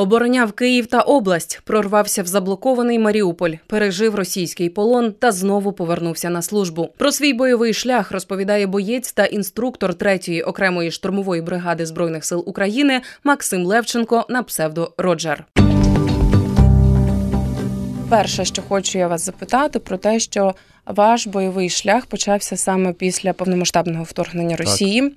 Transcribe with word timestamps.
Обороняв 0.00 0.52
Київ 0.52 0.86
та 0.86 1.00
область, 1.00 1.60
прорвався 1.64 2.22
в 2.22 2.26
заблокований 2.26 2.98
Маріуполь, 2.98 3.52
пережив 3.66 4.14
російський 4.14 4.68
полон 4.68 5.12
та 5.12 5.32
знову 5.32 5.72
повернувся 5.72 6.30
на 6.30 6.42
службу. 6.42 6.88
Про 6.98 7.12
свій 7.12 7.32
бойовий 7.32 7.74
шлях 7.74 8.12
розповідає 8.12 8.66
боєць 8.66 9.12
та 9.12 9.24
інструктор 9.24 9.90
3-ї 9.90 10.48
окремої 10.48 10.90
штурмової 10.90 11.42
бригади 11.42 11.86
збройних 11.86 12.24
сил 12.24 12.44
України 12.46 13.00
Максим 13.24 13.66
Левченко 13.66 14.26
на 14.28 14.42
псевдо 14.42 14.92
Роджер. 14.98 15.44
Перше, 18.10 18.44
що 18.44 18.62
хочу 18.62 18.98
я 18.98 19.08
вас 19.08 19.24
запитати, 19.24 19.78
про 19.78 19.96
те, 19.96 20.20
що 20.20 20.54
ваш 20.86 21.26
бойовий 21.26 21.70
шлях 21.70 22.06
почався 22.06 22.56
саме 22.56 22.92
після 22.92 23.32
повномасштабного 23.32 24.04
вторгнення 24.04 24.56
Росії. 24.56 25.02
Е, 25.02 25.10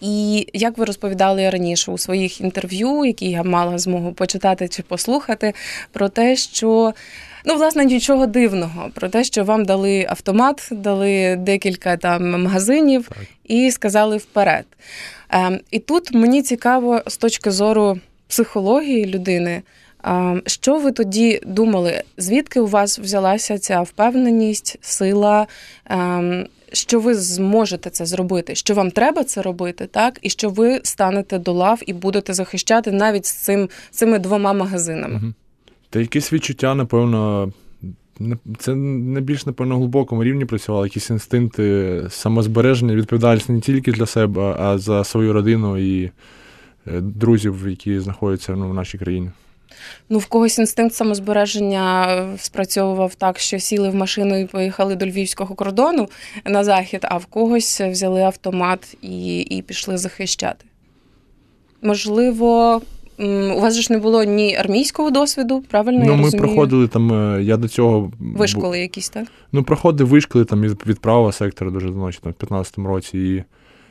і 0.00 0.46
як 0.52 0.78
ви 0.78 0.84
розповідали 0.84 1.50
раніше 1.50 1.90
у 1.90 1.98
своїх 1.98 2.40
інтерв'ю, 2.40 3.04
які 3.04 3.30
я 3.30 3.42
мала 3.42 3.78
змогу 3.78 4.12
почитати 4.12 4.68
чи 4.68 4.82
послухати, 4.82 5.54
про 5.92 6.08
те, 6.08 6.36
що 6.36 6.94
ну, 7.44 7.54
власне, 7.54 7.84
нічого 7.84 8.26
дивного, 8.26 8.90
про 8.94 9.08
те, 9.08 9.24
що 9.24 9.44
вам 9.44 9.64
дали 9.64 10.06
автомат, 10.08 10.68
дали 10.70 11.36
декілька 11.36 11.96
там 11.96 12.42
магазинів 12.42 13.08
так. 13.08 13.18
і 13.44 13.70
сказали 13.70 14.16
вперед. 14.16 14.64
Е, 15.32 15.60
і 15.70 15.78
тут 15.78 16.14
мені 16.14 16.42
цікаво 16.42 17.02
з 17.06 17.16
точки 17.16 17.50
зору 17.50 17.98
психології 18.28 19.06
людини. 19.06 19.62
Що 20.46 20.78
ви 20.78 20.92
тоді 20.92 21.40
думали? 21.46 22.02
Звідки 22.18 22.60
у 22.60 22.66
вас 22.66 22.98
взялася 22.98 23.58
ця 23.58 23.80
впевненість, 23.80 24.78
сила? 24.80 25.46
Ем, 25.86 26.46
що 26.72 27.00
ви 27.00 27.14
зможете 27.14 27.90
це 27.90 28.06
зробити, 28.06 28.54
що 28.54 28.74
вам 28.74 28.90
треба 28.90 29.24
це 29.24 29.42
робити, 29.42 29.88
так 29.90 30.18
і 30.22 30.30
що 30.30 30.50
ви 30.50 30.80
станете 30.82 31.38
до 31.38 31.52
лав 31.52 31.80
і 31.86 31.92
будете 31.92 32.34
захищати 32.34 32.92
навіть 32.92 33.26
з 33.26 33.32
цим 33.32 33.68
цими 33.90 34.18
двома 34.18 34.52
магазинами. 34.52 35.14
Угу. 35.14 35.32
Та 35.90 36.00
якісь 36.00 36.32
відчуття, 36.32 36.74
напевно, 36.74 37.52
це 38.58 38.74
не 38.74 39.20
більш 39.20 39.46
напевно 39.46 39.76
глибокому 39.76 40.24
рівні 40.24 40.44
працювало, 40.44 40.86
якісь 40.86 41.10
інстинкти 41.10 42.02
самозбереження, 42.10 42.94
відповідальність 42.94 43.48
не 43.48 43.60
тільки 43.60 43.92
для 43.92 44.06
себе, 44.06 44.56
а 44.58 44.78
за 44.78 45.04
свою 45.04 45.32
родину 45.32 45.78
і 45.78 46.04
е, 46.86 47.00
друзів, 47.00 47.68
які 47.68 48.00
знаходяться 48.00 48.52
ну, 48.52 48.70
в 48.70 48.74
нашій 48.74 48.98
країні. 48.98 49.30
Ну, 50.08 50.18
в 50.18 50.26
когось 50.26 50.58
інстинкт 50.58 50.94
самозбереження 50.94 52.06
спрацьовував 52.38 53.14
так, 53.14 53.38
що 53.38 53.58
сіли 53.58 53.90
в 53.90 53.94
машину 53.94 54.40
і 54.40 54.46
поїхали 54.46 54.96
до 54.96 55.06
львівського 55.06 55.54
кордону 55.54 56.08
на 56.44 56.64
захід, 56.64 57.00
а 57.02 57.16
в 57.16 57.26
когось 57.26 57.80
взяли 57.80 58.22
автомат 58.22 58.96
і, 59.02 59.40
і 59.40 59.62
пішли 59.62 59.98
захищати. 59.98 60.64
Можливо. 61.82 62.82
У 63.18 63.60
вас 63.60 63.80
ж 63.80 63.92
не 63.92 63.98
було 63.98 64.24
ні 64.24 64.56
армійського 64.56 65.10
досвіду, 65.10 65.64
правильно? 65.68 65.98
Ну, 65.98 66.10
я 66.10 66.16
ми 66.16 66.22
розумію? 66.22 66.46
проходили 66.46 66.88
там, 66.88 67.12
е, 67.12 67.42
я 67.42 67.56
до 67.56 67.68
цього. 67.68 68.12
Вишколи 68.20 68.80
якісь, 68.80 69.08
так? 69.08 69.26
Ну, 69.52 69.62
проходив 69.62 70.08
вишколи 70.08 70.44
там 70.44 70.62
від 70.62 71.00
правого 71.00 71.32
сектора 71.32 71.70
дуже 71.70 71.86
давно, 71.86 72.10
там, 72.22 72.34
в 72.40 72.44
15-му 72.44 72.88
році. 72.88 73.18
І 73.18 73.44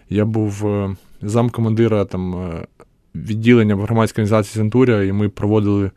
я 0.10 0.26
був 0.26 0.68
е, 0.68 0.96
замкомандира 1.22 2.06
там 2.06 2.36
е, 2.36 2.68
відділення 3.16 3.76
в 3.76 3.82
громадській 3.82 4.22
організації 4.22 4.62
Центурія, 4.62 5.04
і 5.04 5.12
ми 5.12 5.30
проводили 5.30 5.92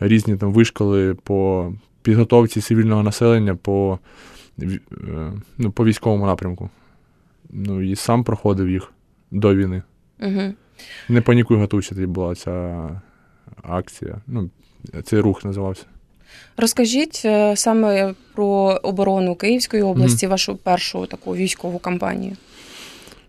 різні 0.00 0.36
там 0.36 0.52
вишколи 0.52 1.14
по 1.14 1.72
підготовці 2.02 2.60
цивільного 2.60 3.02
населення 3.02 3.54
по 3.54 3.98
е, 4.62 4.78
ну, 5.58 5.70
по 5.70 5.84
військовому 5.84 6.26
напрямку. 6.26 6.70
Ну 7.50 7.82
і 7.82 7.96
сам 7.96 8.24
проходив 8.24 8.70
їх 8.70 8.92
до 9.30 9.54
війни. 9.54 9.82
Угу. 10.20 10.54
Не 11.08 11.20
панікуй, 11.20 11.56
готуйся, 11.56 11.94
тоді 11.94 12.06
була 12.06 12.34
ця 12.34 12.88
акція. 13.62 14.20
Ну, 14.26 14.50
Цей 15.04 15.20
рух 15.20 15.44
називався. 15.44 15.84
Розкажіть 16.56 17.22
е, 17.24 17.56
саме 17.56 18.14
про 18.34 18.46
оборону 18.82 19.34
Київської 19.34 19.82
області, 19.82 20.26
mm. 20.26 20.30
вашу 20.30 20.56
першу 20.56 21.06
таку 21.06 21.36
військову 21.36 21.78
кампанію. 21.78 22.36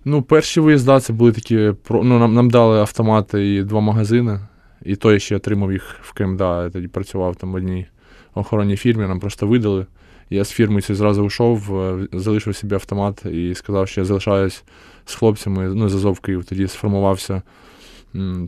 Ну, 0.05 0.21
перші 0.21 0.59
виїзда 0.59 0.99
це 0.99 1.13
були 1.13 1.31
такі. 1.31 1.73
ну, 1.89 2.19
Нам 2.19 2.33
нам 2.33 2.49
дали 2.49 2.79
автомати 2.79 3.55
і 3.55 3.63
два 3.63 3.79
магазини, 3.79 4.39
і 4.85 4.95
то 4.95 5.13
я 5.13 5.19
ще 5.19 5.35
отримав 5.35 5.71
їх 5.71 5.99
в 6.01 6.13
КМДА. 6.13 6.63
Я 6.63 6.69
тоді 6.69 6.87
працював 6.87 7.35
там 7.35 7.51
в 7.51 7.55
одній 7.55 7.85
охоронній 8.33 8.77
фірмі, 8.77 9.07
нам 9.07 9.19
просто 9.19 9.47
видали. 9.47 9.85
Я 10.29 10.43
з 10.43 10.51
фірми 10.51 10.81
зразу 10.81 11.25
йшов, 11.25 11.81
е, 11.81 12.07
залишив 12.13 12.55
собі 12.55 12.75
автомат 12.75 13.25
і 13.25 13.55
сказав, 13.55 13.87
що 13.87 14.01
я 14.01 14.05
залишаюсь 14.05 14.63
з 15.05 15.15
хлопцями 15.15 15.67
ну, 15.75 15.89
з 15.89 15.95
Азов 15.95 16.19
Київ. 16.19 16.45
Тоді 16.45 16.67
сформувався 16.67 17.41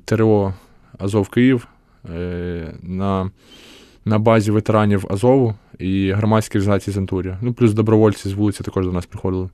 ТРО 0.06 0.54
Азов 0.98 1.30
Київ 1.30 1.68
е, 2.16 2.74
на 2.84 3.32
на 4.06 4.20
базі 4.20 4.52
ветеранів 4.52 5.06
Азову 5.10 5.56
і 5.80 6.12
громадської 6.12 6.62
організації 6.62 6.94
Зентурія. 6.94 7.38
Ну, 7.42 7.54
плюс 7.54 7.74
добровольці 7.74 8.30
з 8.30 8.34
вулиці 8.34 8.64
також 8.64 8.86
до 8.86 8.92
нас 8.92 9.06
приходили. 9.06 9.50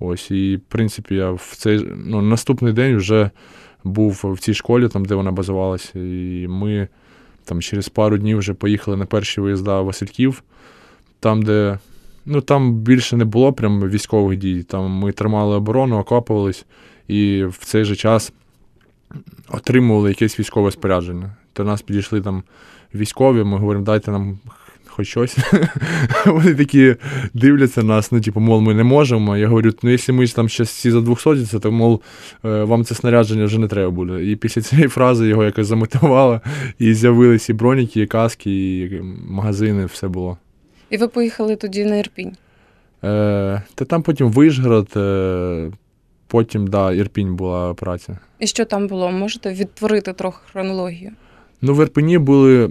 Ось, 0.00 0.30
І, 0.30 0.56
в 0.56 0.60
принципі, 0.60 1.14
я 1.14 1.30
в 1.30 1.54
цей 1.56 1.88
ну, 1.96 2.22
наступний 2.22 2.72
день 2.72 2.96
вже 2.96 3.30
був 3.84 4.20
в 4.24 4.38
цій 4.38 4.54
школі, 4.54 4.88
там, 4.88 5.04
де 5.04 5.14
вона 5.14 5.32
базувалася, 5.32 5.98
і 5.98 6.46
ми 6.48 6.88
там 7.44 7.62
через 7.62 7.88
пару 7.88 8.18
днів 8.18 8.38
вже 8.38 8.54
поїхали 8.54 8.96
на 8.96 9.06
перші 9.06 9.40
виїзда 9.40 9.80
Васильків, 9.80 10.42
там, 11.20 11.42
де 11.42 11.78
ну, 12.26 12.40
там 12.40 12.74
більше 12.74 13.16
не 13.16 13.24
було 13.24 13.52
прям 13.52 13.88
військових 13.88 14.38
дій. 14.38 14.62
Там 14.62 14.90
Ми 14.90 15.12
тримали 15.12 15.56
оборону, 15.56 15.98
окопувались, 15.98 16.66
і 17.08 17.44
в 17.44 17.58
цей 17.64 17.84
же 17.84 17.96
час 17.96 18.32
отримували 19.48 20.08
якесь 20.08 20.40
військове 20.40 20.70
спорядження. 20.70 21.36
До 21.56 21.64
нас 21.64 21.82
підійшли 21.82 22.20
там 22.20 22.42
військові, 22.94 23.44
ми 23.44 23.58
говоримо, 23.58 23.84
дайте 23.84 24.10
нам 24.10 24.38
хоч 24.98 25.08
щось. 25.08 25.38
Вони 26.26 26.54
такі 26.54 26.96
дивляться 27.34 27.82
нас, 27.82 28.12
ну, 28.12 28.20
типу, 28.20 28.40
мол, 28.40 28.60
ми 28.60 28.74
не 28.74 28.84
можемо. 28.84 29.36
Я 29.36 29.48
говорю, 29.48 29.72
ну 29.82 29.90
якщо 29.90 30.14
ми 30.14 30.26
там 30.26 30.48
ще 30.48 30.62
всі 30.62 30.90
за 30.90 31.00
200, 31.00 31.58
то 31.58 31.72
мол, 31.72 32.02
е, 32.44 32.64
вам 32.64 32.84
це 32.84 32.94
снарядження 32.94 33.44
вже 33.44 33.58
не 33.58 33.68
треба 33.68 33.90
буде. 33.90 34.24
І 34.24 34.36
після 34.36 34.62
цієї 34.62 34.88
фрази 34.88 35.28
його 35.28 35.44
якось 35.44 35.66
замотивувало, 35.66 36.40
і 36.78 36.94
з'явилися 36.94 37.52
і 37.52 37.56
броніки, 37.56 38.00
і 38.00 38.06
каски, 38.06 38.78
і 38.80 39.00
магазини, 39.28 39.86
все 39.86 40.08
було. 40.08 40.38
І 40.90 40.96
ви 40.96 41.08
поїхали 41.08 41.56
тоді 41.56 41.84
на 41.84 41.96
Ірпінь? 41.96 42.32
Е, 43.04 43.62
Та 43.74 43.84
там 43.84 44.02
потім 44.02 44.30
Вишгород, 44.30 44.88
е, 44.96 45.70
потім, 46.26 46.66
да, 46.66 46.92
Ірпінь 46.92 47.36
була 47.36 47.74
праця. 47.74 48.18
І 48.38 48.46
що 48.46 48.64
там 48.64 48.86
було? 48.86 49.10
Можете 49.10 49.52
відтворити 49.52 50.12
трохи 50.12 50.38
хронологію? 50.52 51.10
Ну, 51.62 51.74
в 51.74 51.82
Ірпені 51.82 52.18
були 52.18 52.70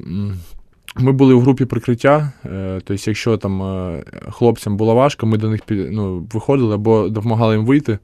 ми 1.00 1.12
були 1.12 1.34
в 1.34 1.42
групі 1.42 1.66
прикриття, 1.66 2.32
е, 2.46 2.82
тобто, 2.86 3.10
якщо 3.10 3.38
там 3.38 3.62
е, 3.64 4.04
хлопцям 4.30 4.78
було 4.78 4.96
важко, 4.96 5.26
ми 5.26 5.38
до 5.38 5.50
них 5.50 5.62
ну, 5.70 6.28
виходили 6.34 6.76
або 6.76 7.10
допомагали 7.10 7.56
їм 7.56 7.66
вийти, 7.66 8.00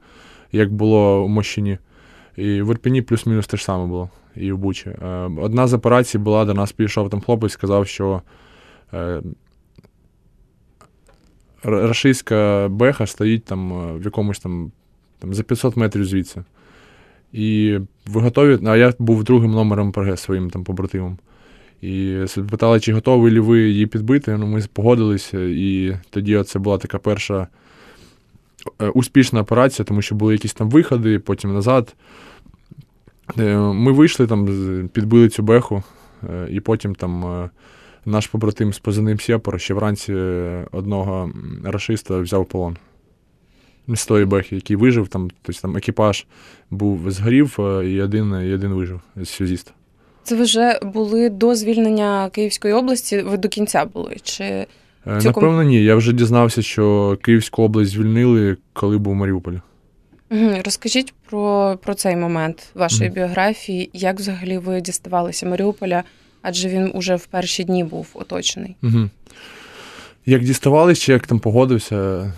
як 0.52 0.72
було 0.72 1.24
у 1.24 1.28
Мощині. 1.28 1.78
І 2.36 2.62
в 2.62 2.70
Ірпені 2.70 3.02
плюс-мінус 3.02 3.46
те 3.46 3.56
ж 3.56 3.64
саме 3.64 3.86
було, 3.86 4.10
і 4.36 4.52
в 4.52 4.58
Бучі. 4.58 4.90
Е, 4.90 5.30
одна 5.40 5.66
з 5.66 5.74
операцій 5.74 6.18
була, 6.18 6.44
до 6.44 6.54
нас 6.54 6.72
підійшов 6.72 7.10
там 7.10 7.20
хлопець, 7.20 7.52
сказав, 7.52 7.86
що 7.86 8.22
рашистська 11.62 12.68
беха 12.70 13.06
стоїть 13.06 13.44
там 13.44 13.92
в 13.98 14.04
якомусь 14.04 14.38
там, 14.38 14.72
там 15.18 15.34
за 15.34 15.42
500 15.42 15.76
метрів 15.76 16.04
звідси. 16.04 16.44
І 17.32 17.78
ви 18.06 18.20
готові? 18.20 18.58
А 18.66 18.76
я 18.76 18.92
був 18.98 19.24
другим 19.24 19.50
номером 19.50 19.92
ПРГ 19.92 20.18
своїм 20.18 20.50
там 20.50 20.64
побратимом. 20.64 21.18
І 21.82 22.24
питали, 22.50 22.80
чи 22.80 22.92
готові 22.92 23.30
ли 23.30 23.40
ви 23.40 23.60
її 23.60 23.86
підбити. 23.86 24.36
Ну, 24.36 24.46
Ми 24.46 24.62
погодилися, 24.72 25.40
і 25.42 25.96
тоді 26.10 26.42
це 26.42 26.58
була 26.58 26.78
така 26.78 26.98
перша 26.98 27.46
е, 28.80 28.88
успішна 28.88 29.40
операція, 29.40 29.86
тому 29.86 30.02
що 30.02 30.14
були 30.14 30.32
якісь 30.32 30.54
там 30.54 30.70
виходи, 30.70 31.18
потім 31.18 31.54
назад. 31.54 31.94
Е, 33.38 33.56
ми 33.56 33.92
вийшли, 33.92 34.26
там, 34.26 34.46
підбили 34.92 35.28
цю 35.28 35.42
беху, 35.42 35.82
е, 36.30 36.48
і 36.50 36.60
потім 36.60 36.94
там 36.94 37.50
наш 38.04 38.26
побратим 38.26 38.72
з 38.72 38.78
позивним 38.78 39.20
Сєпор 39.20 39.60
ще 39.60 39.74
вранці 39.74 40.14
одного 40.72 41.30
рашиста 41.64 42.18
взяв 42.18 42.46
полон. 42.46 42.76
З 43.88 44.06
тої 44.06 44.24
бехи, 44.24 44.56
який 44.56 44.76
вижив, 44.76 45.08
там, 45.08 45.30
тобто 45.42 45.60
там 45.60 45.76
екіпаж 45.76 46.26
був 46.70 47.10
згорів, 47.10 47.56
і 47.58 48.02
один 48.02 48.48
і 48.48 48.54
один 48.54 48.72
вижив 48.72 49.00
з 49.16 49.28
сюзіста. 49.28 49.72
Це 50.24 50.34
вже 50.34 50.78
були 50.82 51.30
до 51.30 51.54
звільнення 51.54 52.30
Київської 52.32 52.74
області. 52.74 53.22
Ви 53.22 53.36
до 53.36 53.48
кінця 53.48 53.84
були? 53.84 54.16
Чи 54.22 54.44
е, 54.44 54.66
цілком... 55.20 55.44
Напевно, 55.44 55.62
ні. 55.62 55.84
Я 55.84 55.94
вже 55.94 56.12
дізнався, 56.12 56.62
що 56.62 57.16
Київську 57.22 57.62
область 57.62 57.90
звільнили, 57.90 58.56
коли 58.72 58.98
був 58.98 59.14
Маріуполь. 59.14 59.54
Розкажіть 60.64 61.14
про 61.30 61.78
про 61.82 61.94
цей 61.94 62.16
момент 62.16 62.70
вашої 62.74 63.10
угу. 63.10 63.14
біографії, 63.14 63.90
як 63.92 64.18
взагалі 64.18 64.58
ви 64.58 64.80
діставалися 64.80 65.46
Маріуполя, 65.46 66.02
адже 66.42 66.68
він 66.68 66.90
уже 66.94 67.16
в 67.16 67.26
перші 67.26 67.64
дні 67.64 67.84
був 67.84 68.06
оточений. 68.14 68.76
Угу. 68.82 69.10
Як 70.26 70.44
діставалися, 70.44 71.00
чи 71.00 71.12
як 71.12 71.26
там 71.26 71.38
погодився? 71.38 72.32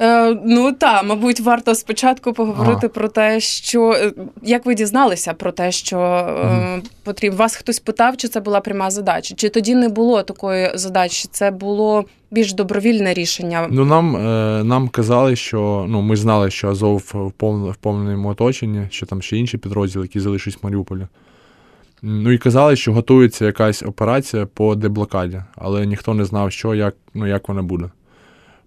Е, 0.00 0.36
Ну 0.44 0.72
так, 0.72 1.04
мабуть, 1.04 1.40
варто 1.40 1.74
спочатку 1.74 2.32
поговорити 2.32 2.78
ага. 2.82 2.88
про 2.88 3.08
те, 3.08 3.40
що 3.40 3.92
е, 3.92 4.12
як 4.42 4.66
ви 4.66 4.74
дізналися 4.74 5.34
про 5.34 5.52
те, 5.52 5.72
що 5.72 5.98
е, 5.98 6.82
потрібно 7.04 7.38
вас 7.38 7.56
хтось 7.56 7.80
питав, 7.80 8.16
чи 8.16 8.28
це 8.28 8.40
була 8.40 8.60
пряма 8.60 8.90
задача, 8.90 9.34
чи 9.34 9.48
тоді 9.48 9.74
не 9.74 9.88
було 9.88 10.22
такої 10.22 10.70
задачі? 10.74 11.28
Це 11.32 11.50
було 11.50 12.04
більш 12.30 12.52
добровільне 12.52 13.14
рішення? 13.14 13.66
Ну 13.70 13.84
нам 13.84 14.16
е, 14.16 14.64
нам 14.64 14.88
казали, 14.88 15.36
що 15.36 15.86
ну 15.88 16.02
ми 16.02 16.16
знали, 16.16 16.50
що 16.50 16.68
Азов 16.68 16.96
в 17.14 17.32
повному 17.32 17.70
в 17.70 17.76
повному 17.76 18.28
оточенні, 18.28 18.86
що 18.90 19.06
там 19.06 19.22
ще 19.22 19.36
інші 19.36 19.58
підрозділи, 19.58 20.04
які 20.04 20.20
залишились 20.20 20.58
в 20.62 20.66
Маріуполі. 20.66 21.06
Ну 22.02 22.32
і 22.32 22.38
казали, 22.38 22.76
що 22.76 22.92
готується 22.92 23.44
якась 23.44 23.82
операція 23.82 24.46
по 24.46 24.74
деблокаді, 24.74 25.42
але 25.56 25.86
ніхто 25.86 26.14
не 26.14 26.24
знав, 26.24 26.52
що, 26.52 26.74
як, 26.74 26.94
ну, 27.14 27.26
як 27.26 27.48
вона 27.48 27.62
буде. 27.62 27.90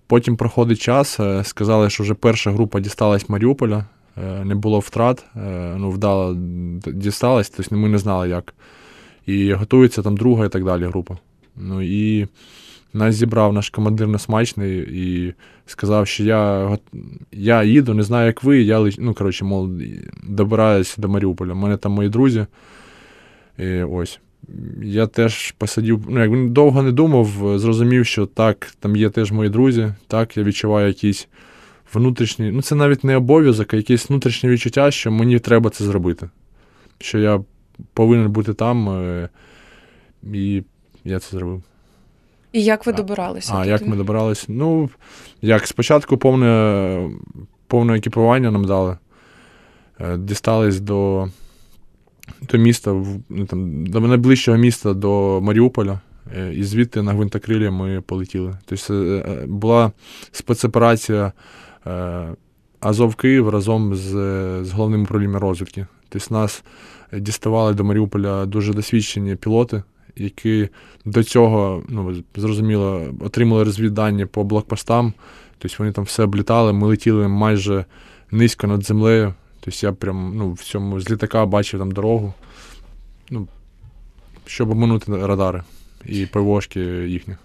Потім 0.08 0.38
проходить 0.38 0.80
час, 0.80 1.20
е, 1.20 1.44
сказали, 1.44 1.90
що 1.90 2.04
вже 2.04 2.14
перша 2.14 2.52
група 2.52 2.80
дісталась 2.80 3.30
Маріуполя, 3.30 3.86
е, 4.18 4.46
не 4.46 4.56
було 4.56 4.80
втрат, 4.80 5.26
е, 5.36 5.76
ну, 5.78 5.90
вдало 5.90 6.36
дісталась, 6.88 7.50
тобто 7.50 7.76
ми 7.76 7.90
не 7.90 7.98
знали 7.98 8.30
як. 8.30 8.54
І 9.26 9.54
готується 9.54 10.02
там 10.02 10.18
друга 10.18 10.46
і 10.46 10.50
так 10.50 10.66
далі 10.66 10.86
група. 10.86 11.18
Ну 11.56 11.82
і 11.82 12.28
нас 12.94 13.16
зібрав 13.16 13.54
наш 13.54 13.70
командир 13.70 14.08
Несмачний 14.08 14.78
і 14.80 15.34
сказав, 15.66 16.08
що 16.08 16.24
я 16.24 16.78
я 17.32 17.64
їду, 17.64 17.94
не 17.94 18.04
знаю, 18.04 18.28
як 18.28 18.44
ви. 18.44 18.62
Я 18.62 18.90
ну, 19.00 19.14
коротше, 19.14 19.46
мол, 19.46 19.70
добираюся 20.24 21.02
до 21.02 21.10
Маріуполя. 21.10 21.52
У 21.52 21.56
мене 21.56 21.78
там 21.78 21.92
мої 21.92 22.10
друзі. 22.10 22.46
І 23.58 23.82
ось. 23.82 24.20
Я 24.82 25.08
теж 25.08 25.52
посидів, 25.52 26.06
ну, 26.10 26.20
як 26.20 26.50
довго 26.50 26.84
не 26.84 26.92
думав, 26.92 27.60
зрозумів, 27.60 28.06
що 28.06 28.26
так, 28.26 28.68
там 28.80 28.96
є 28.96 29.10
теж 29.10 29.32
мої 29.32 29.50
друзі, 29.50 29.94
так, 30.08 30.38
я 30.38 30.44
відчуваю 30.44 30.88
якісь 30.88 31.28
внутрішні, 31.94 32.52
ну 32.52 32.62
це 32.62 32.76
навіть 32.76 33.04
не 33.04 33.16
обов'язок, 33.16 33.74
а 33.74 33.78
якесь 33.78 34.10
внутрішнє 34.10 34.50
відчуття, 34.50 34.92
що 34.92 35.12
мені 35.12 35.40
треба 35.40 35.70
це 35.70 35.84
зробити. 35.84 36.30
Що 37.00 37.20
я 37.20 37.42
повинен 37.94 38.32
бути 38.32 38.54
там, 38.54 38.90
е, 38.90 39.30
і 40.34 40.64
я 41.04 41.20
це 41.20 41.38
зробив. 41.38 41.64
І 42.52 42.64
як 42.64 42.86
ви 42.86 42.94
добиралися? 42.94 43.54
А, 43.54 43.58
тоді? 43.58 43.70
як 43.70 43.88
ми 43.88 43.96
добиралися? 43.96 44.46
Ну, 44.50 44.90
як 45.42 45.68
спочатку 45.68 46.18
повне 46.18 47.10
повне 47.68 47.98
екіпування 47.98 48.52
нам 48.52 48.66
дали. 48.66 48.98
Е, 50.00 50.18
дістались 50.18 50.80
до 50.80 51.28
до 52.42 52.58
міста, 52.58 53.04
ну, 53.30 53.46
там, 53.46 53.86
до 53.86 54.00
найближчого 54.00 54.58
міста 54.58 54.94
до 54.94 55.42
Маріуполя, 55.42 56.00
е, 56.38 56.54
і 56.54 56.64
звідти 56.64 57.02
на 57.02 57.14
гвинтокрилі 57.14 57.70
ми 57.70 58.02
полетіли. 58.02 58.54
Тобто 58.66 58.94
е, 58.94 59.46
була 59.48 59.92
спецоперація 60.32 61.32
Азов 62.80 63.16
Київ 63.16 63.50
разом 63.50 63.96
з 63.96 64.10
з 64.64 64.72
головним 64.72 65.04
управлінням 65.04 65.42
розвідки. 65.42 65.86
Тобто 66.10 66.34
нас 66.34 66.64
діставали 67.14 67.74
до 67.74 67.84
Маріуполя 67.84 68.46
дуже 68.46 68.74
досвідчені 68.74 69.36
пілоти 69.36 69.84
які 70.16 70.70
до 71.06 71.24
цього, 71.24 71.84
ну, 71.90 72.24
зрозуміло, 72.36 73.14
отримали 73.20 73.64
розвідання 73.64 74.26
по 74.28 74.44
блокпостам. 74.44 75.14
Тобто 75.58 75.76
вони 75.80 75.92
там 75.92 76.04
все 76.04 76.24
облітали, 76.24 76.74
ми 76.74 76.88
летіли 76.88 77.28
майже 77.28 77.86
низько 78.32 78.68
над 78.68 78.86
землею. 78.86 79.34
Тобто 79.66 79.86
я 79.86 79.94
прям 79.94 80.34
ну, 80.36 80.54
в 80.54 80.64
цьому 80.64 81.00
з 81.00 81.10
літака 81.10 81.46
бачив 81.46 81.80
там 81.80 81.92
дорогу, 81.92 82.34
ну, 83.30 83.48
щоб 84.46 84.72
обминути 84.72 85.26
радари 85.26 85.64
і 86.06 86.26
ПВОшки 86.26 86.80
їхні. 87.08 87.36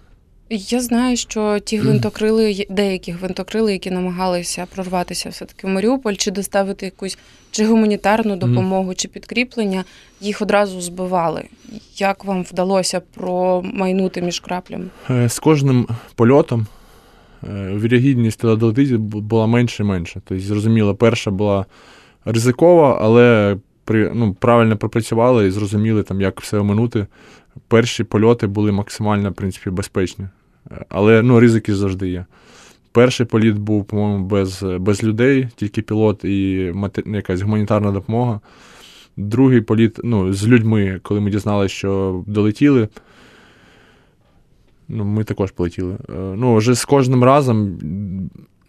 Я 0.49 0.81
знаю, 0.81 1.17
що 1.17 1.59
ті 1.59 1.77
гвинтокрили, 1.79 2.65
деякі 2.69 3.11
гвинтокрили, 3.11 3.73
які 3.73 3.91
намагалися 3.91 4.67
прорватися 4.75 5.29
все-таки 5.29 5.67
в 5.67 5.69
Маріуполь, 5.69 6.13
чи 6.13 6.31
доставити 6.31 6.85
якусь 6.85 7.17
чи 7.51 7.65
гуманітарну 7.65 8.35
допомогу, 8.35 8.93
чи 8.95 9.07
підкріплення, 9.07 9.83
їх 10.21 10.41
одразу 10.41 10.81
збивали. 10.81 11.43
Як 11.97 12.25
вам 12.25 12.43
вдалося 12.43 12.99
промайнути 12.99 14.21
між 14.21 14.39
краплями? 14.39 14.85
Е, 15.09 15.29
з 15.29 15.39
кожним 15.39 15.87
польотом 16.15 16.67
е, 17.43 17.47
вірогідність 17.77 18.41
долетити 18.41 18.97
була 18.97 19.47
менше 19.47 19.83
і 19.83 19.85
менше. 19.85 20.21
Тобто, 20.25 20.43
зрозуміло, 20.43 20.95
перша 20.95 21.31
була 21.31 21.65
ризикова, 22.25 22.97
але 23.01 23.57
при, 23.85 24.11
ну, 24.13 24.33
правильно 24.33 24.77
пропрацювали 24.77 25.47
і 25.47 25.51
зрозуміли, 25.51 26.03
там, 26.03 26.21
як 26.21 26.41
все 26.41 26.57
оминути. 26.57 27.07
Перші 27.67 28.03
польоти 28.03 28.47
були 28.47 28.71
максимально 28.71 29.29
в 29.29 29.33
принципі, 29.33 29.69
безпечні. 29.69 30.27
Але 30.89 31.21
ну, 31.21 31.39
ризики 31.39 31.75
завжди 31.75 32.09
є. 32.09 32.25
Перший 32.91 33.25
політ 33.25 33.57
був, 33.57 33.85
по-моєму, 33.85 34.25
без 34.25 34.63
без 34.63 35.03
людей, 35.03 35.47
тільки 35.55 35.81
пілот 35.81 36.25
і 36.25 36.71
матер... 36.75 37.07
якась 37.07 37.41
гуманітарна 37.41 37.91
допомога. 37.91 38.39
Другий 39.17 39.61
політ 39.61 39.99
ну, 40.03 40.33
з 40.33 40.47
людьми, 40.47 40.99
коли 41.03 41.19
ми 41.19 41.31
дізналися, 41.31 41.75
що 41.75 42.23
долетіли. 42.27 42.87
Ну, 44.87 45.05
Ми 45.05 45.23
також 45.23 45.51
полетіли. 45.51 45.93
Е, 45.93 46.13
ну, 46.13 46.55
Вже 46.55 46.73
з 46.73 46.85
кожним 46.85 47.23
разом, 47.23 47.79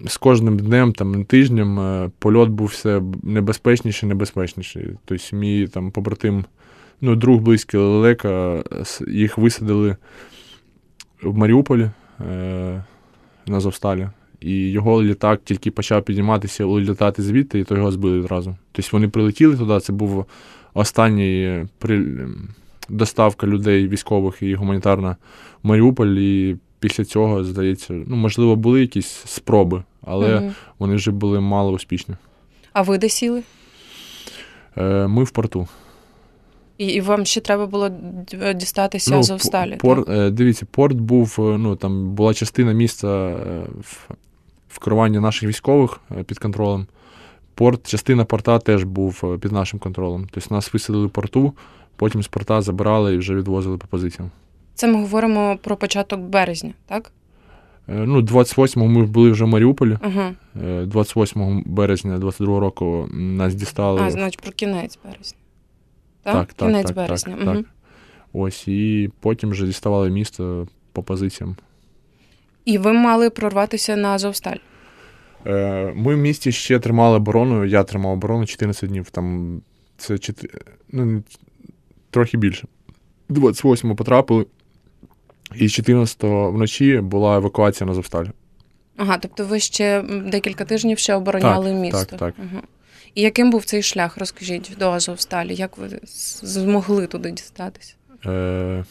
з 0.07 0.17
кожним 0.17 0.59
днем, 0.59 0.93
там, 0.93 1.25
тижнем, 1.25 1.81
е, 1.81 2.11
польот 2.19 2.49
був 2.49 2.67
все 2.69 3.03
небезпечніший, 3.23 4.09
небезпечніший. 4.09 4.89
Тобто, 5.05 5.37
мій 5.37 5.67
там 5.67 5.91
побратим, 5.91 6.45
ну, 7.01 7.17
друг 7.17 7.41
близький 7.41 7.81
Лелека, 7.81 8.63
їх 9.09 9.39
висадили 9.39 9.97
в 11.23 11.39
Маріуполі 11.39 11.91
е, 12.21 12.85
на 13.47 13.61
Зовсталі. 13.61 14.09
І 14.41 14.71
його 14.71 15.03
літак 15.03 15.41
тільки 15.45 15.71
почав 15.71 16.05
підніматися, 16.05 16.65
літати 16.65 17.23
звідти, 17.23 17.59
і 17.59 17.65
то 17.65 17.77
його 17.77 17.93
збили 17.93 18.19
одразу. 18.19 18.57
Тобто 18.73 18.89
вони 18.93 19.09
прилетіли 19.09 19.57
туди, 19.57 19.81
це 19.81 19.93
був 19.93 20.27
останній 20.75 21.65
доставка 22.89 23.47
людей 23.47 23.89
військових 23.89 24.43
і 24.43 24.55
гуманітарна 24.55 25.17
в 25.63 25.69
Маріуполь. 25.69 26.07
І 26.07 26.57
після 26.81 27.05
цього, 27.05 27.45
здається, 27.45 27.95
ну, 28.07 28.17
можливо, 28.17 28.57
були 28.57 28.81
якісь 28.81 29.23
спроби, 29.27 29.83
але 30.03 30.39
угу. 30.39 30.53
вони 30.79 30.95
вже 30.95 31.11
були 31.11 31.41
мало 31.41 31.73
успішні. 31.73 32.15
А 32.73 32.83
ви 32.83 32.99
де 32.99 33.09
сіли? 33.09 33.43
Е, 34.77 35.07
Ми 35.07 35.25
в 35.25 35.31
порту. 35.31 35.69
І 36.81 36.87
і 36.87 37.01
вам 37.01 37.25
ще 37.25 37.41
треба 37.41 37.67
було 37.67 37.91
дістатися 38.55 39.11
ну, 39.11 39.19
Азовсталі? 39.19 39.77
Пор, 39.77 40.05
так? 40.05 40.17
Е, 40.17 40.31
дивіться, 40.31 40.67
порт 40.71 40.97
був, 40.97 41.37
е, 41.39 41.43
ну 41.43 41.77
там 41.77 42.11
була 42.11 42.35
частина 42.35 42.73
міста 42.73 43.09
е, 43.29 43.63
в, 43.81 44.09
в 44.69 44.79
керуванні 44.79 45.19
наших 45.19 45.49
військових 45.49 46.01
під 46.27 46.39
контролем. 46.39 46.87
Порт, 47.55 47.87
частина 47.87 48.25
порта 48.25 48.59
теж 48.59 48.85
був 48.85 49.39
під 49.41 49.53
нашим 49.53 49.81
контролем. 49.81 50.29
Тобто 50.31 50.55
нас 50.55 50.73
висадили 50.73 51.07
в 51.07 51.11
порту, 51.11 51.53
потім 51.97 52.23
з 52.23 52.29
порта 52.29 52.63
забирали 52.63 53.15
і 53.15 53.19
вже 53.19 53.35
відвозили 53.35 53.77
по 53.77 53.87
позиціям. 53.87 54.31
Це 54.75 54.87
ми 54.87 54.95
говоримо 54.95 55.59
про 55.63 55.77
початок 55.77 56.21
березня, 56.21 56.73
так? 56.87 57.13
Ну, 57.91 58.21
28-го 58.21 58.87
ми 58.87 59.07
були 59.07 59.31
вже 59.31 59.45
в 59.45 59.49
Маріуполі. 59.49 59.99
Ага. 60.01 60.35
28 60.87 61.63
березня 61.67 62.19
22-го 62.19 62.61
року 62.61 63.09
нас 63.13 63.55
дістали. 63.55 64.01
А, 64.01 64.11
значить, 64.11 64.41
про 64.41 64.53
кінець 64.53 64.99
березня 65.05 65.39
так? 66.23 66.53
так 66.53 66.69
Кінець 66.69 66.87
так, 66.87 66.97
березня. 66.97 67.37
Так, 67.37 67.47
угу. 67.47 67.57
так. 67.57 67.67
Ось, 68.33 68.69
і 68.69 69.11
потім 69.21 69.51
вже 69.51 69.67
діставали 69.67 70.11
місто 70.11 70.69
по 70.93 71.03
позиціям. 71.03 71.57
І 72.65 72.79
ви 72.79 72.93
мали 72.93 73.31
прорватися 73.31 73.97
на 73.97 74.09
Азовсталь? 74.09 74.57
Е, 75.47 75.93
Ми 75.97 76.15
в 76.15 76.19
місті 76.19 76.53
ще 76.53 76.79
тримали 76.79 77.17
оборону, 77.17 77.65
я 77.65 77.85
тримав 77.85 78.13
оборону 78.13 78.47
14 78.47 78.89
днів. 78.89 79.11
Там 79.11 79.61
це 79.97 80.19
4, 80.19 80.53
ну, 80.93 81.23
трохи 82.11 82.37
більше. 82.37 82.67
28-го 83.31 83.95
потрапили, 83.95 84.47
і 85.55 85.67
14-го 85.67 86.51
вночі 86.51 87.01
була 87.01 87.37
евакуація 87.37 87.87
на 87.87 87.93
Азовсталь. 87.93 88.27
Ага, 88.97 89.19
тобто 89.19 89.45
ви 89.45 89.61
ще 89.61 90.05
декілька 90.27 90.65
тижнів 90.65 90.99
ще 90.99 91.15
обороняли 91.15 91.71
так, 91.71 91.81
місто. 91.81 92.17
Так, 92.17 92.19
так. 92.19 92.35
Угу. 92.39 92.63
І 93.15 93.23
яким 93.23 93.51
був 93.51 93.65
цей 93.65 93.83
шлях? 93.83 94.19
Розкажіть 94.19 94.73
до 94.79 94.91
Азовсталі, 94.91 95.55
як 95.55 95.79
ви 95.79 95.89
змогли 96.43 97.07
туди 97.07 97.31
дістатися? 97.31 97.95
Е, 98.27 98.85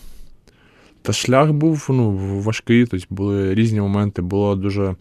Та 1.02 1.14
шлях 1.14 1.52
був 1.52 1.86
ну, 1.90 2.18
важкий, 2.40 2.86
тобто 2.86 3.06
були 3.10 3.56
різні 3.56 3.82
моменти. 3.82 4.22
Було 4.22 4.56
дуже 4.56 4.96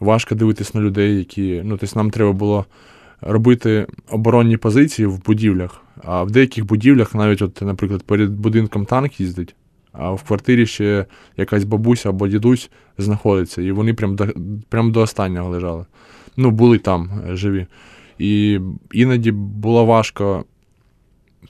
важко 0.00 0.34
дивитись 0.34 0.74
на 0.74 0.80
людей, 0.80 1.18
які. 1.18 1.62
Ну, 1.64 1.76
тобто 1.76 1.98
нам 1.98 2.10
треба 2.10 2.32
було 2.32 2.66
робити 3.20 3.86
оборонні 4.10 4.56
позиції 4.56 5.06
в 5.06 5.24
будівлях. 5.24 5.82
А 6.02 6.22
в 6.22 6.30
деяких 6.30 6.66
будівлях, 6.66 7.14
навіть, 7.14 7.42
от, 7.42 7.62
наприклад, 7.62 8.02
перед 8.02 8.30
будинком 8.30 8.86
танк 8.86 9.20
їздить, 9.20 9.54
а 9.98 10.10
в 10.10 10.22
квартирі 10.22 10.66
ще 10.66 11.06
якась 11.36 11.64
бабуся 11.64 12.08
або 12.08 12.28
дідусь 12.28 12.70
знаходиться. 12.98 13.62
І 13.62 13.72
вони 13.72 13.94
прям 13.94 14.16
до, 14.16 14.26
прям 14.68 14.92
до 14.92 15.00
останнього 15.00 15.50
лежали. 15.50 15.84
Ну, 16.36 16.50
були 16.50 16.78
там 16.78 17.10
е, 17.30 17.36
живі. 17.36 17.66
І 18.18 18.60
іноді 18.92 19.32
було 19.32 19.84
важко 19.84 20.44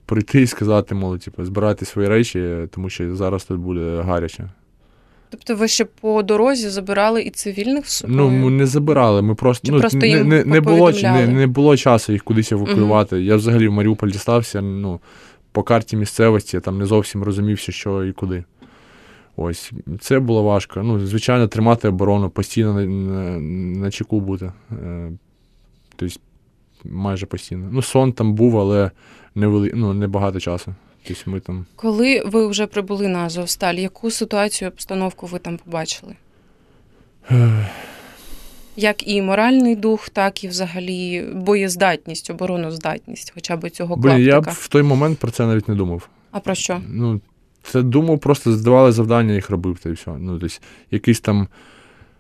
прийти 0.07 0.43
і 0.43 0.47
сказати, 0.47 0.95
мол, 0.95 1.19
типу, 1.19 1.45
збирайте 1.45 1.85
свої 1.85 2.09
речі, 2.09 2.69
тому 2.71 2.91
що 2.91 3.17
зараз 3.17 3.45
тут 3.45 3.61
буде 3.61 4.03
гаряче. 4.03 4.51
Тобто 5.31 5.57
ви 5.57 5.69
ще 5.69 5.85
по 5.85 6.23
дорозі 6.23 6.69
забирали 6.69 7.23
і 7.23 7.31
цивільних 7.31 7.89
з 7.89 7.93
собою? 7.93 8.19
Ну, 8.19 8.31
ми 8.31 8.51
не 8.51 8.67
забирали. 8.67 9.23
Ми 9.23 9.35
просто 9.35 9.67
Чи 9.67 9.73
ну, 9.73 9.81
просто 9.81 9.99
не, 9.99 10.09
їм 10.09 10.29
не, 10.29 10.45
не, 10.45 10.61
було, 10.61 10.91
не, 10.91 11.27
не 11.27 11.47
було 11.47 11.77
часу 11.77 12.13
їх 12.13 12.25
кудись 12.25 12.53
евакуювати. 12.53 13.23
Я 13.23 13.37
взагалі 13.37 13.69
в 13.69 13.73
Маріуполь 13.73 14.09
дістався, 14.09 14.61
ну, 14.61 15.01
по 15.55 15.63
карті 15.63 15.97
місцевості, 15.97 16.57
я 16.57 16.61
там 16.61 16.79
не 16.79 16.87
зовсім 16.87 17.23
розумівся, 17.23 17.73
що 17.73 18.05
і 18.05 18.13
куди. 18.13 18.45
Ось, 19.37 19.73
це 20.01 20.21
було 20.21 20.43
важко. 20.43 20.83
Ну, 20.83 21.07
звичайно, 21.07 21.49
тримати 21.49 21.89
оборону, 21.89 22.31
постійно 22.31 22.75
на, 22.75 22.87
на, 22.87 23.39
на 23.81 23.91
чеку 23.91 24.21
бути. 24.21 24.53
Е, 24.73 25.13
тобто, 25.97 26.21
майже 26.85 27.27
постійно. 27.27 27.69
Ну, 27.73 27.83
сон 27.83 28.13
там 28.13 28.35
був, 28.35 28.59
але 28.59 28.91
не, 29.35 29.47
вели, 29.47 29.71
ну, 29.75 29.95
не 29.95 30.07
багато 30.07 30.41
часу. 30.41 30.75
Тобто 31.07 31.31
ми 31.31 31.41
там. 31.41 31.67
Коли 31.77 32.23
ви 32.27 32.47
вже 32.47 32.67
прибули 32.67 33.09
на 33.09 33.19
Азовсталь, 33.19 33.75
яку 33.75 34.11
ситуацію, 34.11 34.71
обстановку 34.71 35.27
ви 35.27 35.39
там 35.39 35.59
побачили? 35.59 36.15
Як 38.77 39.09
і 39.09 39.23
моральний 39.23 39.77
дух, 39.77 40.09
так 40.09 40.45
і 40.45 40.49
взагалі 40.49 41.25
боєздатність, 41.35 42.31
обороноздатність, 42.31 43.33
хоча 43.35 43.57
б 43.57 43.71
цього 43.71 43.97
Блін, 43.97 44.19
я 44.19 44.41
б 44.41 44.49
в 44.51 44.69
той 44.69 44.83
момент 44.83 45.19
про 45.19 45.31
це 45.31 45.47
навіть 45.47 45.69
не 45.69 45.75
думав. 45.75 46.09
А 46.31 46.41
про 46.41 46.55
що? 46.55 46.81
Ну, 46.89 47.21
це 47.63 47.83
думав, 47.83 48.19
просто 48.19 48.53
здавали 48.53 48.93
завдання, 48.93 49.35
їх 49.35 49.51
робив, 49.51 49.79
та 49.79 49.89
й 49.89 49.93
все. 49.93 50.11
Ну, 50.19 50.39
тобто, 50.39 50.57
якийсь 50.91 51.21
там 51.21 51.49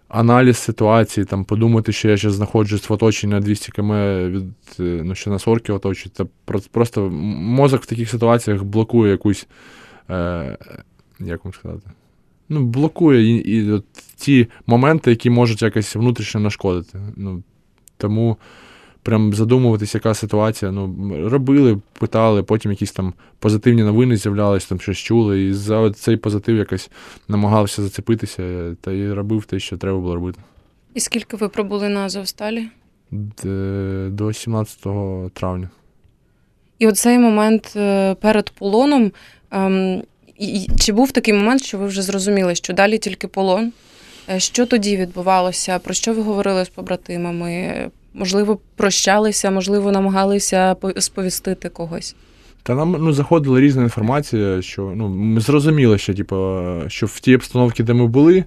аналіз 0.08 0.58
ситуації, 0.58 1.26
там, 1.26 1.44
подумати, 1.44 1.92
що 1.92 2.08
я 2.08 2.16
зараз 2.16 2.34
знаходжусь 2.36 2.88
в 2.88 2.92
оточенні 2.92 3.32
на 3.32 3.40
200 3.40 3.72
км 3.72 3.92
від, 4.28 4.44
е, 4.80 5.00
ну, 5.04 5.14
що 5.14 5.30
нас 5.30 5.48
орки 5.48 5.72
оточують. 5.72 6.16
Це 6.16 6.24
просто 6.70 7.10
мозок 7.10 7.82
в 7.82 7.86
таких 7.86 8.10
ситуаціях 8.10 8.64
блокує 8.64 9.10
якусь. 9.10 9.46
Е, 10.10 10.58
як 11.20 11.44
вам 11.44 11.54
сказати? 11.54 11.90
Ну, 12.48 12.64
блокує 12.64 13.22
і, 13.22 13.36
і 13.36 13.70
от 13.70 13.84
ті 14.16 14.46
моменти, 14.66 15.10
які 15.10 15.30
можуть 15.30 15.62
якось 15.62 15.96
внутрішньо 15.96 16.40
нашкодити. 16.40 16.98
Ну, 17.16 17.42
тому 17.96 18.36
прям 19.02 19.32
задумуватись, 19.32 19.94
яка 19.94 20.14
ситуація. 20.14 20.70
Ну, 20.70 21.28
робили, 21.28 21.80
питали, 21.98 22.42
потім 22.42 22.70
якісь 22.70 22.92
там 22.92 23.14
позитивні 23.38 23.82
новини 23.82 24.16
з'являлись, 24.16 24.66
там 24.66 24.80
щось 24.80 24.98
чули, 24.98 25.44
і 25.44 25.52
за 25.52 25.90
цей 25.90 26.16
позитив 26.16 26.56
якось 26.56 26.90
намагався 27.28 27.82
зацепитися 27.82 28.74
та 28.80 28.92
й 28.92 29.12
робив 29.12 29.44
те, 29.44 29.58
що 29.58 29.76
треба 29.76 29.98
було 29.98 30.14
робити. 30.14 30.40
І 30.94 31.00
скільки 31.00 31.36
ви 31.36 31.48
пробули 31.48 31.88
на 31.88 32.00
Азовсталі? 32.00 32.68
До 34.10 34.32
17 34.32 34.78
травня. 35.32 35.70
І 36.78 36.86
оцей 36.86 37.18
момент 37.18 37.72
е, 37.76 38.14
перед 38.14 38.50
полоном. 38.50 39.12
І- 40.38 40.68
Чи 40.80 40.92
був 40.92 41.12
такий 41.12 41.34
момент, 41.34 41.62
що 41.64 41.78
ви 41.78 41.86
вже 41.86 42.02
зрозуміли, 42.02 42.54
що 42.54 42.72
далі 42.72 42.98
тільки 42.98 43.28
полон? 43.28 43.72
Е, 44.30 44.40
Що 44.40 44.66
тоді 44.66 44.96
відбувалося? 44.96 45.78
Про 45.78 45.94
що 45.94 46.14
ви 46.14 46.22
говорили 46.22 46.64
з 46.64 46.68
побратимами? 46.68 47.50
Е, 47.52 47.90
Можливо, 48.16 48.58
прощалися, 48.76 49.50
можливо, 49.50 49.92
намагалися 49.92 50.76
сповістити 50.98 51.68
когось. 51.68 52.16
Та 52.62 52.74
нам 52.74 52.96
ну, 53.00 53.12
заходила 53.12 53.60
різна 53.60 53.82
інформація, 53.82 54.62
що 54.62 54.92
ну, 54.96 55.08
ми 55.08 55.40
зрозуміли, 55.40 55.98
що, 55.98 56.14
типу, 56.14 56.62
що 56.88 57.06
в 57.06 57.20
тій 57.20 57.34
обстановці, 57.34 57.82
де 57.82 57.92
ми 57.92 58.06
були, 58.06 58.44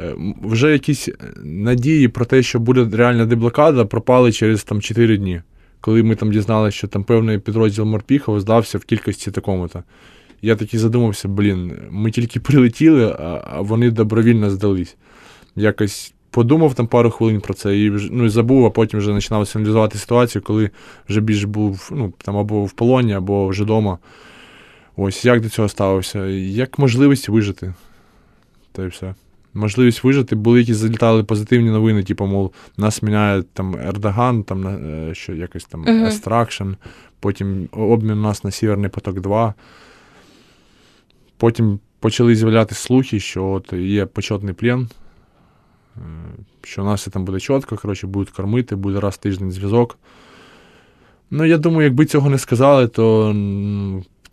е, 0.00 0.14
вже 0.42 0.72
якісь 0.72 1.08
надії 1.44 2.08
про 2.08 2.24
те, 2.24 2.42
що 2.42 2.60
буде 2.60 2.96
реальна 2.96 3.26
деблокада, 3.26 3.84
пропали 3.84 4.32
через 4.32 4.64
там 4.64 4.80
4 4.80 5.16
дні. 5.18 5.42
Коли 5.80 6.02
ми 6.02 6.14
там 6.14 6.32
дізналися, 6.32 6.76
що 6.76 6.88
там 6.88 7.04
певний 7.04 7.38
підрозділ 7.38 7.84
Морпіхова 7.84 8.40
здався 8.40 8.78
в 8.78 8.84
кількості 8.84 9.30
такому-то. 9.30 9.82
Я 10.46 10.56
такий 10.56 10.80
задумався, 10.80 11.28
блін, 11.28 11.72
ми 11.90 12.10
тільки 12.10 12.40
прилетіли, 12.40 13.16
а, 13.18 13.60
вони 13.60 13.90
добровільно 13.90 14.50
здались. 14.50 14.96
Якось 15.56 16.14
подумав 16.30 16.74
там 16.74 16.86
пару 16.86 17.10
хвилин 17.10 17.40
про 17.40 17.54
це 17.54 17.78
і 17.78 17.90
вже- 17.90 18.08
ну, 18.12 18.24
і 18.24 18.28
забув, 18.28 18.66
а 18.66 18.70
потім 18.70 18.98
вже 19.00 19.12
починав 19.14 19.48
аналізувати 19.54 19.98
ситуацію, 19.98 20.42
коли 20.42 20.70
вже 21.08 21.20
більш 21.20 21.44
був 21.44 21.90
ну, 21.92 22.12
там 22.18 22.36
або 22.36 22.64
в 22.64 22.72
полоні, 22.72 23.14
або 23.14 23.48
вже 23.48 23.62
вдома. 23.62 23.98
Ось 24.96 25.24
як 25.24 25.40
до 25.40 25.48
цього 25.48 25.68
ставився? 25.68 26.26
Як 26.26 26.78
можливість 26.78 27.28
вижити. 27.28 27.74
Та 28.72 28.82
й 28.84 28.86
все. 28.86 29.14
Можливість 29.54 30.04
вижити, 30.04 30.36
були 30.36 30.60
якісь 30.60 30.76
залітали 30.76 31.24
позитивні 31.24 31.70
новини, 31.70 32.02
типу, 32.02 32.26
мов, 32.26 32.52
нас 32.76 33.02
міняє 33.02 33.42
там 33.42 33.76
Ердоган, 33.76 34.42
там 34.42 34.66
е, 34.66 35.14
що 35.14 35.34
якось 35.34 35.64
там. 35.64 35.88
Extraction, 36.06 36.68
потім 37.20 37.68
обмін 37.72 38.10
у 38.18 38.22
нас 38.22 38.44
на 38.44 38.50
Сіверний 38.50 38.90
поток 38.90 39.20
2. 39.20 39.54
Потім 41.36 41.78
почали 42.00 42.36
з'являтися 42.36 42.80
слухи, 42.80 43.20
що 43.20 43.44
от 43.44 43.72
є 43.72 44.06
почетний 44.06 44.54
плен, 44.54 44.88
е, 45.96 46.00
що 46.62 46.82
у 46.82 46.84
нас 46.84 47.00
все 47.00 47.10
там 47.10 47.24
буде 47.24 47.40
чітко, 47.40 47.76
коротше, 47.76 48.06
будуть 48.06 48.30
кормити, 48.30 48.76
буде 48.76 49.00
раз 49.00 49.14
в 49.14 49.18
тиждень 49.18 49.52
зв'язок. 49.52 49.98
Ну, 51.30 51.44
я 51.44 51.58
думаю, 51.58 51.84
якби 51.84 52.06
цього 52.06 52.30
не 52.30 52.38
сказали, 52.38 52.88
то 52.88 53.34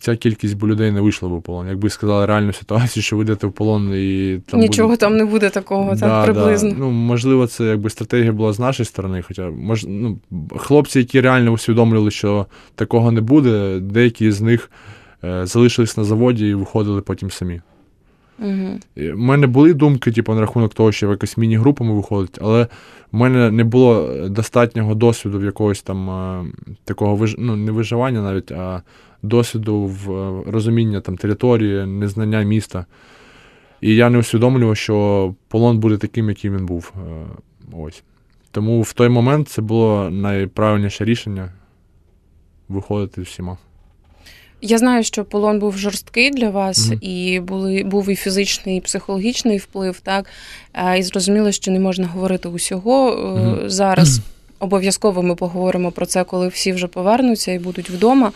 ця 0.04 0.16
кількість 0.16 0.58
би 0.58 0.68
людей 0.68 0.92
не 0.92 1.02
вийшла 1.02 1.30
б 1.30 1.32
у 1.32 1.42
полон. 1.42 1.68
Якби 1.68 1.90
сказали 1.90 2.26
реальну 2.26 2.54
ситуацію, 2.54 3.04
що 3.04 3.18
ви 3.18 3.24
йдете 3.24 3.48
в 3.48 3.52
полон 3.52 3.94
і 3.96 4.40
там 4.50 4.60
Нічого 4.60 4.90
буде... 4.90 4.98
там 4.98 5.18
не 5.18 5.26
буде 5.26 5.50
такого, 5.50 5.96
Да, 5.96 6.00
так 6.00 6.26
приблизно. 6.26 6.70
Да. 6.70 6.76
Ну, 6.80 6.92
можливо, 6.92 7.48
це 7.48 7.64
якби 7.64 7.90
стратегія 7.90 8.32
була 8.32 8.54
з 8.54 8.60
нашої 8.60 8.88
сторони, 8.88 9.24
хоча 9.28 9.50
мож, 9.50 9.86
ну, 9.88 10.20
хлопці, 10.58 11.00
які 11.00 11.22
реально 11.22 11.52
усвідомлювали, 11.52 12.12
що 12.12 12.46
такого 12.76 13.12
не 13.12 13.22
буде, 13.22 13.80
деякі 13.80 14.32
з 14.32 14.42
них 14.42 14.72
залишились 15.24 15.98
на 15.98 16.04
заводі 16.04 16.50
і 16.50 16.54
виходили 16.54 17.02
потім 17.02 17.32
самі. 17.32 17.62
Угу. 18.40 18.80
У 19.14 19.18
мене 19.18 19.48
були 19.48 19.74
думки, 19.74 20.12
типу, 20.12 20.34
на 20.34 20.42
рахунок 20.42 20.74
того, 20.74 20.92
що 20.92 21.08
в 21.08 21.12
якось 21.12 21.38
міні-групами 21.38 21.94
виходить, 21.94 22.40
але 22.42 22.68
в 23.12 23.16
мене 23.18 23.52
не 23.52 23.64
було 23.64 24.18
достатнього 24.30 24.96
досвіду 24.96 25.40
в 25.40 25.44
якогось 25.44 25.82
там 25.82 26.10
е, 26.10 26.46
такого 26.84 27.16
виж... 27.16 27.36
ну, 27.40 27.56
не 27.56 27.72
виживання 27.72 28.22
навіть, 28.22 28.52
а 28.52 28.82
досвіду 29.24 29.84
в 29.84 30.12
е, 30.12 30.52
розуміння 30.52 31.02
там 31.02 31.18
території, 31.18 31.86
незнання 31.86 32.42
міста. 32.42 32.86
І 33.82 33.96
я 33.96 34.10
не 34.10 34.18
усвідомлював, 34.18 34.78
що 34.78 35.36
полон 35.48 35.80
буде 35.80 35.98
таким, 35.98 36.30
яким 36.30 36.58
він 36.58 36.66
був. 36.66 36.94
Е, 36.98 37.26
Ось. 37.74 38.04
Тому 38.52 38.82
в 38.82 38.94
той 38.94 39.10
момент 39.10 39.50
це 39.50 39.62
було 39.62 40.10
найправильніше 40.10 41.06
рішення 41.06 41.52
виходити 42.70 43.22
всіма. 43.22 43.58
Я 44.66 44.78
знаю, 44.78 45.04
що 45.04 45.26
полон 45.26 45.60
був 45.60 45.78
жорсткий 45.78 46.32
для 46.32 46.50
вас, 46.50 46.88
Мгм. 46.88 47.00
і 47.02 47.40
були, 47.40 47.84
був 47.84 48.10
і 48.10 48.16
фізичний, 48.16 48.78
і 48.78 48.82
психологічний 48.82 49.58
вплив, 49.58 50.00
так? 50.00 50.26
І 50.98 51.04
зрозуміло, 51.04 51.52
що 51.52 51.72
не 51.72 51.80
можна 51.80 52.08
говорити 52.08 52.50
усього. 52.50 53.12
mm-hmm. 53.12 53.70
Зараз 53.70 54.20
обов'язково 54.60 55.24
ми 55.24 55.36
поговоримо 55.36 55.92
про 55.92 56.06
це, 56.06 56.24
коли 56.24 56.48
всі 56.48 56.72
вже 56.72 56.88
повернуться 56.88 57.52
і 57.52 57.60
будуть 57.60 57.90
вдома. 57.90 58.32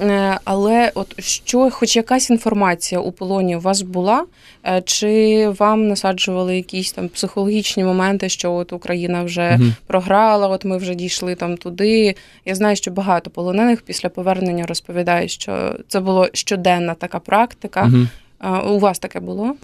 Е, 0.00 0.38
Але 0.44 0.92
от 0.94 1.20
що, 1.20 1.70
хоч 1.70 1.96
якась 1.96 2.30
інформація 2.30 3.00
у 3.00 3.12
полоні 3.12 3.56
у 3.56 3.60
вас 3.60 3.82
була, 3.82 4.24
Е, 4.68 4.82
чи 4.84 5.48
вам 5.58 5.88
насаджували 5.88 6.56
якісь 6.56 6.92
там 6.92 7.08
психологічні 7.08 7.84
моменти, 7.84 8.28
що 8.28 8.52
от 8.52 8.72
Україна 8.72 9.22
вже 9.22 9.56
Мгм. 9.56 9.74
програла, 9.86 10.48
от 10.48 10.64
ми 10.64 10.76
вже 10.76 10.94
дійшли 10.94 11.34
там 11.34 11.56
туди. 11.56 12.14
Я 12.44 12.54
знаю, 12.54 12.76
що 12.76 12.90
багато 12.90 13.30
полонених 13.30 13.82
після 13.82 14.08
повернення 14.08 14.66
розповідають, 14.66 15.30
що 15.30 15.74
це 15.88 16.00
було 16.00 16.28
щоденна 16.32 16.94
така 16.94 17.18
практика. 17.18 17.90
А, 18.38 18.60
У 18.62 18.78
вас 18.78 18.98
таке 18.98 19.20
було? 19.20 19.54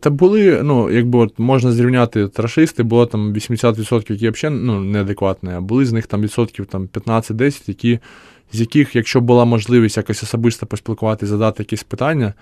Та 0.00 0.10
були, 0.10 0.60
ну, 0.62 0.90
якби 0.90 1.18
от 1.18 1.38
можна 1.38 1.72
зрівняти 1.72 2.28
трашисти, 2.28 2.82
було 2.82 3.06
там 3.06 3.32
80%, 3.32 4.12
які 4.12 4.30
взагалі 4.30 4.60
ну, 4.62 4.80
неадекватні, 4.80 5.50
а 5.56 5.60
були 5.60 5.86
з 5.86 5.92
них 5.92 6.06
там 6.06 6.22
відсотків 6.22 6.66
там, 6.66 6.88
15-10, 6.94 7.62
які, 7.66 7.98
з 8.52 8.60
яких, 8.60 8.96
якщо 8.96 9.20
була 9.20 9.44
можливість 9.44 9.96
якось 9.96 10.22
особисто 10.22 10.66
поспілкуватися, 10.66 11.30
задати 11.30 11.62
якісь 11.62 11.82
питання, 11.82 12.34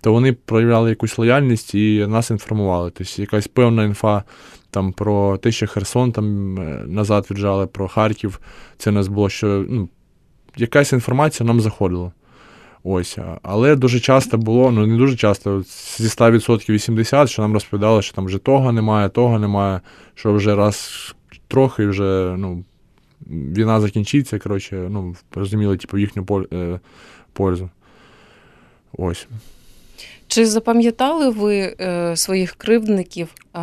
то 0.00 0.12
вони 0.12 0.32
проявляли 0.32 0.90
якусь 0.90 1.18
лояльність 1.18 1.74
і 1.74 2.06
нас 2.06 2.30
інформували. 2.30 2.90
Тобто 2.90 3.22
якась 3.22 3.48
певна 3.48 3.84
інфа 3.84 4.22
там, 4.70 4.92
про 4.92 5.38
те, 5.38 5.52
що 5.52 5.66
Херсон 5.66 6.12
там 6.12 6.58
е, 6.58 6.84
назад 6.86 7.26
віджали, 7.30 7.66
про 7.66 7.88
Харків, 7.88 8.40
це 8.78 8.90
у 8.90 8.92
нас 8.92 9.08
було, 9.08 9.28
що 9.28 9.64
ну, 9.68 9.88
якась 10.56 10.92
інформація 10.92 11.46
нам 11.46 11.60
заходила. 11.60 12.12
Ось, 12.84 13.18
але 13.42 13.76
дуже 13.76 14.00
часто 14.00 14.38
було, 14.38 14.70
ну 14.70 14.86
не 14.86 14.96
дуже 14.96 15.16
часто, 15.16 15.62
зі 15.98 16.08
100% 16.08 16.70
80, 16.70 17.30
що 17.30 17.42
нам 17.42 17.52
розповідали, 17.52 18.02
що 18.02 18.14
там 18.14 18.24
вже 18.24 18.38
того 18.38 18.72
немає, 18.72 19.08
того 19.08 19.38
немає, 19.38 19.80
що 20.14 20.32
вже 20.32 20.56
раз 20.56 20.90
трохи 21.48 21.86
вже 21.86 22.34
ну, 22.38 22.64
війна 23.30 23.80
закінчиться, 23.80 24.38
коротше, 24.38 24.88
ну, 24.90 25.16
розуміли, 25.34 25.76
типу, 25.76 25.98
їхню 25.98 26.46
е, 26.52 26.80
пользу. 27.32 27.70
Ось. 28.98 29.26
Чи 30.32 30.46
запам'ятали 30.46 31.30
ви 31.30 31.76
е, 31.80 32.16
своїх 32.16 32.52
кривдників, 32.52 33.28
е, 33.54 33.60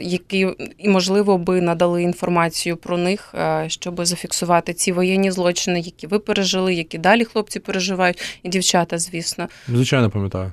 які 0.00 0.48
і, 0.78 0.88
можливо, 0.88 1.38
би 1.38 1.60
надали 1.60 2.02
інформацію 2.02 2.76
про 2.76 2.98
них, 2.98 3.34
е, 3.34 3.64
щоб 3.68 4.06
зафіксувати 4.06 4.74
ці 4.74 4.92
воєнні 4.92 5.30
злочини, 5.30 5.80
які 5.80 6.06
ви 6.06 6.18
пережили, 6.18 6.74
які 6.74 6.98
далі 6.98 7.24
хлопці 7.24 7.60
переживають, 7.60 8.40
і 8.42 8.48
дівчата, 8.48 8.98
звісно. 8.98 9.48
Звичайно, 9.68 10.10
пам'ятаю. 10.10 10.52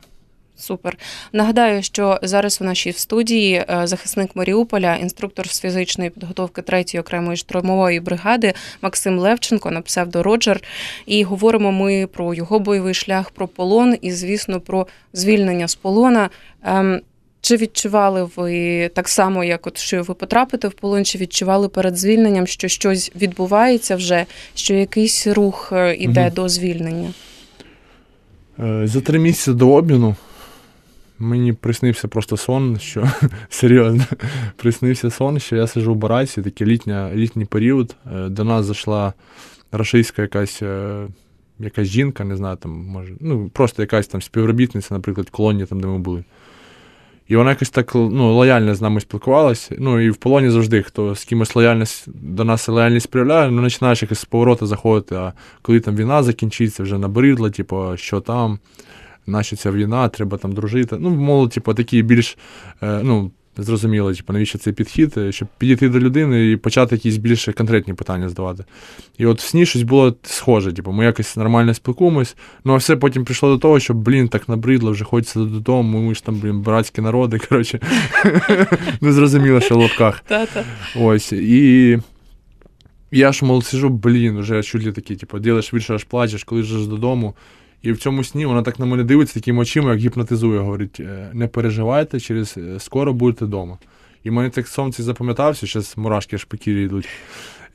Супер. 0.58 0.98
Нагадаю, 1.34 1.84
що 1.84 2.20
зараз 2.22 2.62
у 2.62 2.64
нашій 2.64 2.94
студії 2.94 3.54
е, 3.54 3.82
захисник 3.84 4.36
Маріуполя, 4.36 4.96
інструктор 4.96 5.50
з 5.50 5.60
фізичної 5.62 6.10
підготовки 6.10 6.62
3-ї 6.62 7.00
окремої 7.00 7.38
штурмової 7.38 8.00
бригади 8.00 8.54
Максим 8.82 9.20
Левченко 9.20 9.72
на 9.72 9.82
псевдо 9.82 10.24
Роджер. 10.24 10.62
І 11.06 11.24
говоримо 11.24 11.72
ми 11.72 12.08
про 12.08 12.34
його 12.34 12.60
бойовий 12.60 12.94
шлях, 12.94 13.30
про 13.30 13.48
полон 13.48 13.98
і, 14.02 14.12
звісно, 14.12 14.60
про 14.60 14.88
звільнення 15.14 15.68
з 15.68 15.76
полона. 15.76 16.30
Ем, 16.64 17.02
чи 17.42 17.58
відчували 17.58 18.30
ви 18.36 18.88
так 18.94 19.08
само, 19.08 19.44
як 19.44 19.68
от 19.68 19.78
що 19.78 20.04
ви 20.04 20.14
потрапите 20.14 20.68
в 20.68 20.74
полон, 20.74 21.06
чи 21.06 21.18
відчували 21.18 21.70
перед 21.70 21.98
звільненням, 21.98 22.48
що 22.48 22.68
щось 22.68 23.12
відбувається 23.16 23.96
вже, 23.96 24.26
що 24.56 24.74
якийсь 24.74 25.28
рух 25.28 25.70
е, 25.74 25.96
іде 25.96 26.22
угу. 26.22 26.36
до 26.36 26.50
звільнення? 26.50 27.14
Е, 28.60 28.88
за 28.88 29.02
три 29.02 29.20
місяці 29.20 29.54
до 29.54 29.70
обміну 29.70 30.16
Мені 31.20 31.54
приснився 31.54 32.08
просто 32.08 32.38
сон, 32.38 32.80
що 32.80 33.12
серйозно 33.50 34.04
приснився 34.56 35.10
сон, 35.10 35.40
що 35.40 35.56
я 35.56 35.68
сижу 35.68 35.94
в 35.94 35.98
бараці, 35.98 36.42
такий 36.42 36.68
літня, 36.68 37.12
літній 37.16 37.46
період. 37.46 37.96
Е, 38.16 38.30
до 38.30 38.44
нас 38.44 38.66
зайшла 38.66 39.14
рашистська 39.72 40.22
якась 40.22 40.62
е, 40.62 41.08
якась 41.60 41.88
жінка, 41.88 42.24
не 42.24 42.36
знаю, 42.36 42.58
там, 42.58 42.72
може, 42.72 43.14
ну, 43.20 43.50
просто 43.50 43.82
якась 43.82 44.08
там 44.08 44.22
співробітниця, 44.22 44.94
наприклад, 44.94 45.28
в 45.28 45.32
колонії, 45.32 45.66
там, 45.66 45.80
де 45.80 45.88
ми 45.88 46.00
були. 46.00 46.24
І 47.28 47.36
вона 47.36 47.50
якось 47.50 47.70
так 47.70 47.96
ну, 47.96 48.36
лояльно 48.36 48.76
з 48.76 48.82
нами 48.82 49.02
спілкувалася. 49.02 49.76
Ну, 49.80 50.00
і 50.00 50.10
в 50.10 50.16
полоні 50.16 50.50
завжди, 50.50 50.84
хто 50.84 51.16
з 51.16 51.26
кимось 51.26 51.56
лояльність 51.56 52.06
до 52.08 52.44
нас 52.44 52.68
лояльність 52.68 53.12
проявляє, 53.12 53.52
ну 53.52 53.64
починаєш 53.64 54.02
якось 54.02 54.20
з 54.20 54.26
повороту 54.26 54.66
заходити, 54.66 55.16
а 55.16 55.34
коли 55.62 55.80
там 55.80 55.96
війна 55.96 56.24
закінчиться, 56.24 56.84
вже 56.84 56.98
набридло, 56.98 57.50
типу, 57.50 57.98
що 57.98 58.20
там 58.20 58.60
наша 59.28 59.56
ця 59.56 59.72
війна, 59.72 60.10
треба 60.10 60.38
там 60.38 60.52
дружити. 60.52 60.98
Ну, 61.00 61.10
мол, 61.10 61.50
типу, 61.50 61.74
такі 61.74 62.04
більш 62.04 62.38
е, 62.84 63.00
ну, 63.04 63.32
зрозуміло, 63.58 64.14
типу, 64.14 64.34
навіщо 64.34 64.58
цей 64.58 64.74
підхід, 64.74 65.14
е, 65.18 65.32
щоб 65.32 65.48
підійти 65.58 65.90
до 65.90 66.00
людини 66.00 66.52
і 66.52 66.58
почати 66.58 66.96
якісь 66.96 67.18
більш 67.18 67.50
конкретні 67.58 67.94
питання 67.94 68.30
здавати. 68.30 68.64
І 69.18 69.26
от 69.26 69.42
в 69.42 69.44
сні 69.44 69.66
щось 69.66 69.84
було 69.84 70.16
схоже, 70.24 70.74
типу, 70.74 70.92
ми 70.92 71.06
якось 71.06 71.38
нормально 71.38 71.74
спілкуємось, 71.74 72.36
ну 72.64 72.74
а 72.74 72.76
все 72.76 72.96
потім 72.96 73.26
прийшло 73.26 73.50
до 73.50 73.58
того, 73.58 73.80
що, 73.80 73.94
блін, 73.94 74.28
так 74.28 74.50
набридло, 74.50 74.92
вже 74.92 75.04
хочеться 75.04 75.40
додому, 75.40 76.02
ми 76.02 76.16
ж 76.16 76.24
там, 76.24 76.36
блін, 76.36 76.62
братські 76.62 77.02
народи, 77.02 77.40
коротше. 77.50 77.80
Не 79.02 79.14
зрозуміло, 79.14 79.62
що 79.62 79.76
в 79.76 79.82
лапках. 79.82 80.24
Ось. 80.96 81.32
І. 81.32 82.00
Я 83.12 83.32
ж, 83.32 83.46
мол, 83.46 83.64
сижу, 83.64 83.90
блін, 83.90 84.40
вже 84.40 84.64
чуть 84.64 84.86
ли 84.86 84.92
такі, 84.92 85.16
типу, 85.16 85.40
ділиш 85.40 85.74
більше 85.74 85.96
аж 85.96 86.04
плачеш, 86.04 86.44
коли 86.44 86.64
ж 86.64 86.88
додому. 86.88 87.34
І 87.88 87.92
в 87.92 87.98
цьому 87.98 88.24
сні 88.24 88.46
вона 88.46 88.62
так 88.62 88.80
на 88.80 88.86
мене 88.86 89.04
дивиться 89.04 89.34
такими 89.34 89.62
очима, 89.62 89.92
як 89.92 90.00
гіпнотизує. 90.00 90.60
Говорить: 90.60 91.00
«Е, 91.00 91.30
не 91.34 91.48
переживайте, 91.48 92.20
через 92.20 92.56
е, 92.58 92.80
скоро 92.80 93.14
будете 93.14 93.46
вдома. 93.46 93.78
І 94.24 94.32
мені 94.32 94.50
так 94.50 94.68
сон 94.68 94.92
цей 94.92 95.06
запам'ятався, 95.06 95.68
зараз 95.68 95.94
мурашки 95.98 96.36
аж 96.36 96.48
йдуть. 96.66 97.10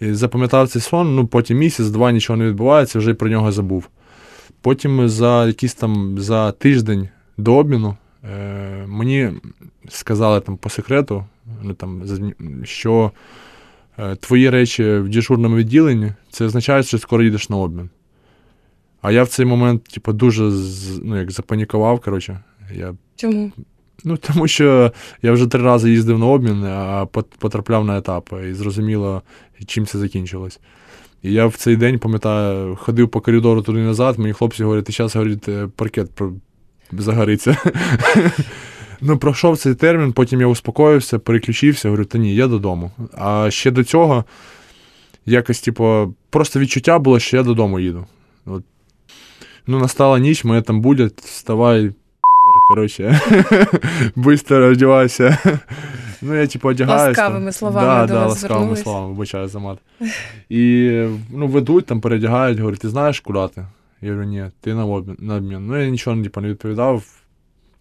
І 0.00 0.12
Запам'ятав 0.12 0.68
цей 0.68 0.82
сон, 0.82 1.14
ну 1.14 1.26
потім 1.26 1.58
місяць-два 1.58 2.12
нічого 2.12 2.36
не 2.36 2.46
відбувається, 2.46 2.98
вже 2.98 3.14
про 3.14 3.28
нього 3.28 3.52
забув. 3.52 3.88
Потім 4.60 5.08
за 5.08 5.46
якийсь 5.46 5.74
там 5.74 6.18
за 6.18 6.52
тиждень 6.52 7.08
до 7.36 7.54
обміну 7.54 7.96
е, 8.24 8.84
мені 8.86 9.30
сказали 9.88 10.40
там 10.40 10.56
по 10.56 10.70
секрету, 10.70 11.24
ну, 11.62 11.74
там, 11.74 12.02
що 12.64 13.10
е, 13.98 14.16
твої 14.16 14.50
речі 14.50 14.84
в 14.84 15.08
дежурному 15.08 15.56
відділенні 15.56 16.12
це 16.30 16.44
означає, 16.44 16.82
що 16.82 16.98
скоро 16.98 17.22
їдеш 17.22 17.48
на 17.48 17.56
обмін. 17.56 17.90
А 19.02 19.12
я 19.12 19.22
в 19.22 19.28
цей 19.28 19.46
момент, 19.46 19.84
типу, 19.84 20.12
дуже 20.12 20.42
ну, 21.02 21.18
як 21.18 21.30
запанікував. 21.30 22.00
коротше. 22.00 22.40
Я... 22.74 22.94
Чому? 23.16 23.52
Ну, 24.04 24.16
тому 24.16 24.48
що 24.48 24.92
я 25.22 25.32
вже 25.32 25.46
три 25.46 25.62
рази 25.62 25.90
їздив 25.90 26.18
на 26.18 26.26
обмін, 26.26 26.64
а 26.64 27.06
потрапляв 27.38 27.84
на 27.84 27.98
етап, 27.98 28.34
і 28.48 28.52
зрозуміло, 28.52 29.22
чим 29.66 29.86
це 29.86 29.98
закінчилось. 29.98 30.60
І 31.22 31.32
я 31.32 31.46
в 31.46 31.56
цей 31.56 31.76
день, 31.76 31.98
пам'ятаю, 31.98 32.76
ходив 32.76 33.08
по 33.08 33.20
коридору 33.20 33.62
туди 33.62 33.78
назад, 33.78 34.18
мені 34.18 34.32
хлопці 34.32 34.64
говорять, 34.64 34.84
ти 34.84 34.92
зараз 34.92 35.16
говорить, 35.16 35.48
е, 35.48 35.68
паркет 35.76 36.10
загориться. 36.92 37.56
Ну, 39.04 39.18
пройшов 39.18 39.58
цей 39.58 39.74
термін, 39.74 40.12
потім 40.12 40.40
я 40.40 40.46
успокоївся, 40.46 41.18
переключився, 41.18 41.88
говорю, 41.88 42.04
та 42.04 42.18
ні, 42.18 42.34
я 42.34 42.46
додому. 42.46 42.90
А 43.18 43.50
ще 43.50 43.70
до 43.70 43.84
цього 43.84 44.24
якось, 45.26 45.60
типу, 45.60 46.14
просто 46.30 46.60
відчуття 46.60 46.98
було, 46.98 47.18
що 47.18 47.36
я 47.36 47.42
додому 47.42 47.80
їду. 47.80 48.06
От 48.46 48.62
Ну, 49.66 49.78
настала 49.78 50.18
ніч, 50.18 50.44
мене 50.44 50.62
там 50.62 50.80
будуть, 50.80 51.20
вставай, 51.20 51.92
коротше, 52.68 53.20
быстро 54.16 54.70
одягайся. 54.70 55.38
Ну, 56.24 56.34
я 56.34 56.46
типу 56.46 56.68
одягаюся. 56.68 57.08
Ласкавими 57.08 57.52
словами 57.52 57.86
да, 57.86 58.06
до 58.06 58.12
да, 58.12 58.20
вас 58.20 58.28
ласкавими 58.30 58.58
звернулись. 58.58 58.82
словами, 58.82 59.12
вибачаю 59.12 59.48
за 59.48 59.58
мат. 59.58 59.78
І 60.48 60.90
ну, 61.30 61.46
ведуть, 61.46 61.86
там 61.86 62.00
передягають, 62.00 62.58
говорять, 62.58 62.80
ти 62.80 62.88
знаєш 62.88 63.20
куди 63.20 63.48
ти? 63.54 63.66
Я 64.02 64.10
говорю, 64.10 64.28
ні, 64.28 64.44
ти 64.60 64.74
на 64.74 64.86
обмін. 64.86 65.16
На 65.18 65.36
обмін. 65.36 65.66
Ну, 65.66 65.82
я 65.82 65.90
нічого 65.90 66.22
типу, 66.22 66.40
не 66.40 66.48
відповідав. 66.48 67.04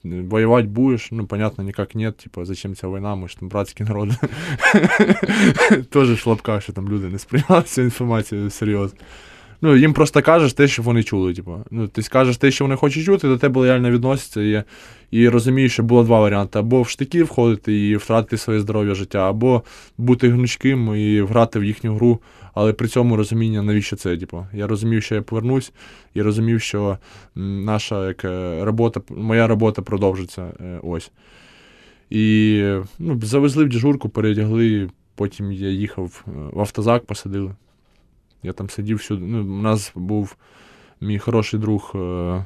Воевать 0.04 0.65
будешь? 0.65 1.12
Ну, 1.12 1.26
понятно, 1.26 1.63
никак 1.63 1.96
нет. 1.96 2.17
Типа, 2.17 2.46
зачем 2.46 2.76
ця 2.76 2.88
війна, 2.88 3.15
ми 3.15 3.28
ж 3.28 3.39
там 3.39 3.50
братський 3.50 3.86
народ. 3.86 4.10
Тоже 5.89 6.13
в 6.13 6.17
шлапках, 6.17 6.63
що 6.63 6.74
там 6.74 6.89
люди 6.89 7.08
не 7.08 7.20
сприймали 7.20 7.63
цю 7.63 7.82
інформацію 7.82 8.50
серйозно. 8.50 9.00
Ну, 9.62 9.76
їм 9.76 9.93
просто 9.93 10.21
кажеш 10.21 10.54
те, 10.54 10.67
що 10.67 10.84
вони 10.84 11.04
чули. 11.04 11.34
Типу. 11.34 11.58
Ну, 11.71 11.88
Ти 11.88 12.02
скажеш 12.02 12.38
те, 12.38 12.52
що 12.52 12.65
вони 12.65 12.76
хочуть 12.76 13.06
чути, 13.06 13.28
до 13.28 13.38
тебе 13.38 13.62
лояльно 13.62 13.91
відносяться. 13.91 14.41
І 14.41 14.63
і 15.12 15.30
розумієш, 15.30 15.74
що 15.74 15.84
було 15.84 16.04
два 16.04 16.19
варіанти: 16.19 16.60
або 16.60 16.82
в 16.82 16.89
штики 16.89 17.24
входити 17.24 17.88
і 17.88 17.95
втратити 17.95 18.38
своє 18.38 18.60
здоров'я 18.60 18.95
життя, 18.95 19.30
або 19.30 19.63
бути 19.97 20.30
гнучким 20.30 20.95
і 20.95 21.21
грати 21.21 21.60
в 21.60 21.63
їхню 21.63 21.95
гру, 21.95 22.19
але 22.54 22.74
при 22.74 22.88
цьому 22.88 23.15
розуміння, 23.15 23.62
навіщо 23.62 23.95
це. 23.95 24.17
Типу. 24.17 24.45
Я 24.54 24.67
розумів, 24.67 25.04
що 25.04 25.15
я 25.15 25.21
повернусь, 25.21 25.74
і 26.13 26.21
розумів, 26.21 26.62
що 26.62 26.97
наша 27.36 28.08
як, 28.08 28.26
е, 28.26 28.65
робота, 28.65 29.02
моя 29.10 29.47
робота 29.47 29.82
продовжиться. 29.82 30.41
Е, 30.60 30.80
ось. 30.84 31.12
І 32.10 32.63
ну, 33.00 33.21
завезли 33.21 33.65
в 33.65 33.69
дежурку, 33.69 34.10
передягли, 34.10 34.89
потім 35.15 35.52
я 35.52 35.69
їхав 35.69 36.26
е, 36.28 36.32
в 36.54 36.60
автозак, 36.60 37.06
посадили. 37.06 37.56
Я 38.43 38.54
там 38.54 38.69
сидів 38.69 38.97
всюди. 38.97 39.25
Ну, 39.25 39.41
У 39.41 39.62
нас 39.62 39.91
був 39.95 40.36
мій 41.01 41.19
хороший 41.19 41.60
друг, 41.60 41.91
е, 41.95 42.45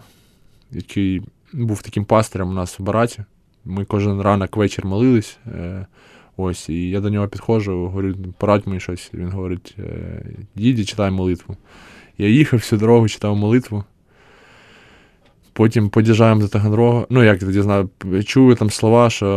який 0.72 1.22
був 1.54 1.82
таким 1.82 2.06
пастирем 2.06 2.50
у 2.50 2.54
нас 2.54 2.80
в 2.80 2.84
бараті. 2.84 3.24
Ми 3.66 3.86
кожен 3.86 4.22
ранок 4.22 4.58
вечір 4.58 4.86
молились. 4.86 5.38
Е, 5.48 5.86
ось, 6.38 6.70
І 6.70 6.90
я 6.90 7.02
до 7.02 7.10
нього 7.10 7.28
підходжу, 7.28 7.72
говорю, 7.72 8.16
порадь 8.38 8.68
мені 8.68 8.80
щось. 8.80 9.12
Він 9.14 9.30
говорить: 9.30 9.78
їдь 10.56 10.88
читай 10.88 11.12
молитву. 11.12 11.58
Я 12.18 12.28
їхав 12.28 12.60
всю 12.60 12.80
дорогу, 12.80 13.10
читав 13.10 13.36
молитву. 13.36 13.84
Потім 15.58 15.90
подіжджаємо 15.90 16.42
до 16.42 16.48
Таганрога. 16.48 17.06
Ну, 17.10 17.24
як 17.24 17.40
тоді 17.40 17.62
знаю, 17.62 17.90
чую 18.26 18.56
там 18.56 18.70
слова, 18.70 19.10
що 19.10 19.28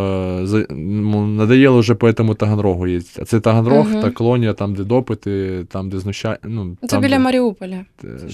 надоело 1.10 1.80
вже 1.80 1.94
по 1.94 2.12
цьому 2.12 2.34
Таганрогу 2.34 2.86
їздити. 2.86 3.22
А 3.22 3.24
це 3.24 3.40
Таганрог 3.40 3.90
угу. 3.92 4.02
та 4.02 4.10
колонія, 4.10 4.52
там, 4.52 4.74
де 4.74 4.84
допити, 4.84 5.64
там, 5.68 5.90
де 5.90 5.98
знущання. 5.98 6.38
Ну, 6.42 6.76
це 6.80 6.86
там, 6.86 7.02
біля 7.02 7.16
де... 7.16 7.18
Маріуполя. 7.18 7.84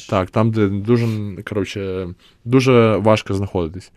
Так, 0.08 0.30
там, 0.30 0.50
де 0.50 0.68
дуже 0.68 1.06
коротше, 1.48 2.08
дуже 2.44 2.96
важко 2.96 3.34
знаходитись. 3.34 3.92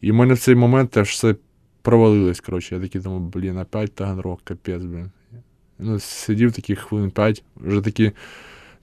І 0.00 0.12
в 0.12 0.14
мене 0.14 0.34
в 0.34 0.38
цей 0.38 0.54
момент 0.54 0.90
теж 0.90 1.08
все 1.08 1.34
провалилось. 1.82 2.40
коротше. 2.40 2.74
Я 2.74 2.80
такий 2.80 3.00
думаю, 3.00 3.20
блін, 3.20 3.58
опять 3.58 3.94
Таганрог, 3.94 4.38
капець, 4.44 4.82
блін. 4.82 5.10
Ну, 5.78 6.00
Сидів 6.00 6.52
таких 6.52 6.78
хвилин 6.78 7.10
5, 7.10 7.44
вже 7.56 7.80
такі 7.80 8.12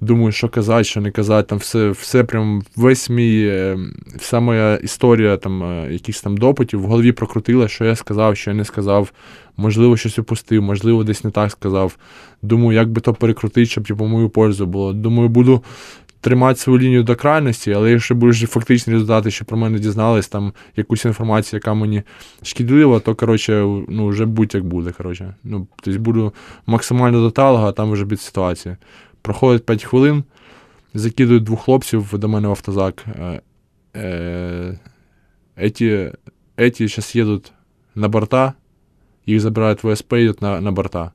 думаю, 0.01 0.31
що 0.31 0.49
казати, 0.49 0.83
що 0.83 1.01
не 1.01 1.12
казати. 1.12 1.47
Там 1.49 1.57
все 1.57 1.89
все 1.89 2.23
прям 2.23 2.63
весь 2.75 3.09
мій, 3.09 3.45
е, 3.47 3.77
вся 4.15 4.39
моя 4.39 4.75
історія 4.75 5.38
там 5.38 5.63
е, 5.63 5.93
якихось 5.93 6.21
там 6.21 6.38
допитів 6.38 6.81
в 6.81 6.85
голові 6.85 7.12
прокрутила, 7.12 7.67
що 7.67 7.85
я 7.85 7.95
сказав, 7.95 8.38
що 8.38 8.49
я 8.51 8.55
не 8.55 8.65
сказав. 8.65 9.12
Можливо, 9.57 9.97
щось 9.97 10.19
упустив, 10.19 10.63
можливо, 10.63 11.03
десь 11.03 11.23
не 11.23 11.31
так 11.31 11.51
сказав. 11.51 11.97
Думаю, 12.41 12.71
як 12.71 12.89
би 12.89 13.01
то 13.01 13.13
перекрутити, 13.13 13.65
щоб 13.65 13.88
типу, 13.88 14.05
мою 14.05 14.29
пользу 14.29 14.65
було. 14.65 14.93
Думаю, 14.93 15.29
буду. 15.29 15.63
Тримати 16.21 16.59
свою 16.59 16.79
лінію 16.79 17.03
до 17.03 17.15
крайності, 17.15 17.71
але 17.71 17.91
якщо 17.91 18.15
будеш 18.15 18.39
фактичні 18.39 18.93
результати, 18.93 19.31
що 19.31 19.45
про 19.45 19.57
мене 19.57 19.79
дізнались, 19.79 20.27
там 20.27 20.53
якусь 20.75 21.05
інформацію, 21.05 21.57
яка 21.57 21.73
мені 21.73 22.03
шкідлива, 22.43 22.99
то 22.99 23.15
коротше, 23.15 23.65
ну 23.89 24.07
вже 24.07 24.25
будь-як 24.25 24.63
буде. 24.63 24.91
коротше. 24.91 25.35
Ну, 25.43 25.67
Тобто 25.83 25.99
буду 25.99 26.33
максимально 26.65 27.21
до 27.21 27.31
талого, 27.31 27.67
а 27.67 27.71
там 27.71 27.91
вже 27.91 28.05
від 28.05 28.21
ситуації. 28.21 28.75
Проходить 29.21 29.65
5 29.65 29.84
хвилин, 29.84 30.23
закидують 30.93 31.43
двох 31.43 31.62
хлопців 31.62 32.17
до 32.17 32.27
мене 32.27 32.47
в 32.47 32.51
автозак. 32.51 33.05
Е, 33.19 33.41
е, 33.95 34.79
эти, 35.58 36.13
эти 36.58 36.88
сейчас 36.88 37.15
едут 37.15 37.51
на 37.95 38.08
борта, 38.08 38.53
їх 39.25 39.39
забирають 39.39 39.84
в 39.84 39.93
ВСП, 39.93 40.13
йдуть 40.13 40.41
на, 40.41 40.62
на 40.62 40.71
борта. 40.71 41.12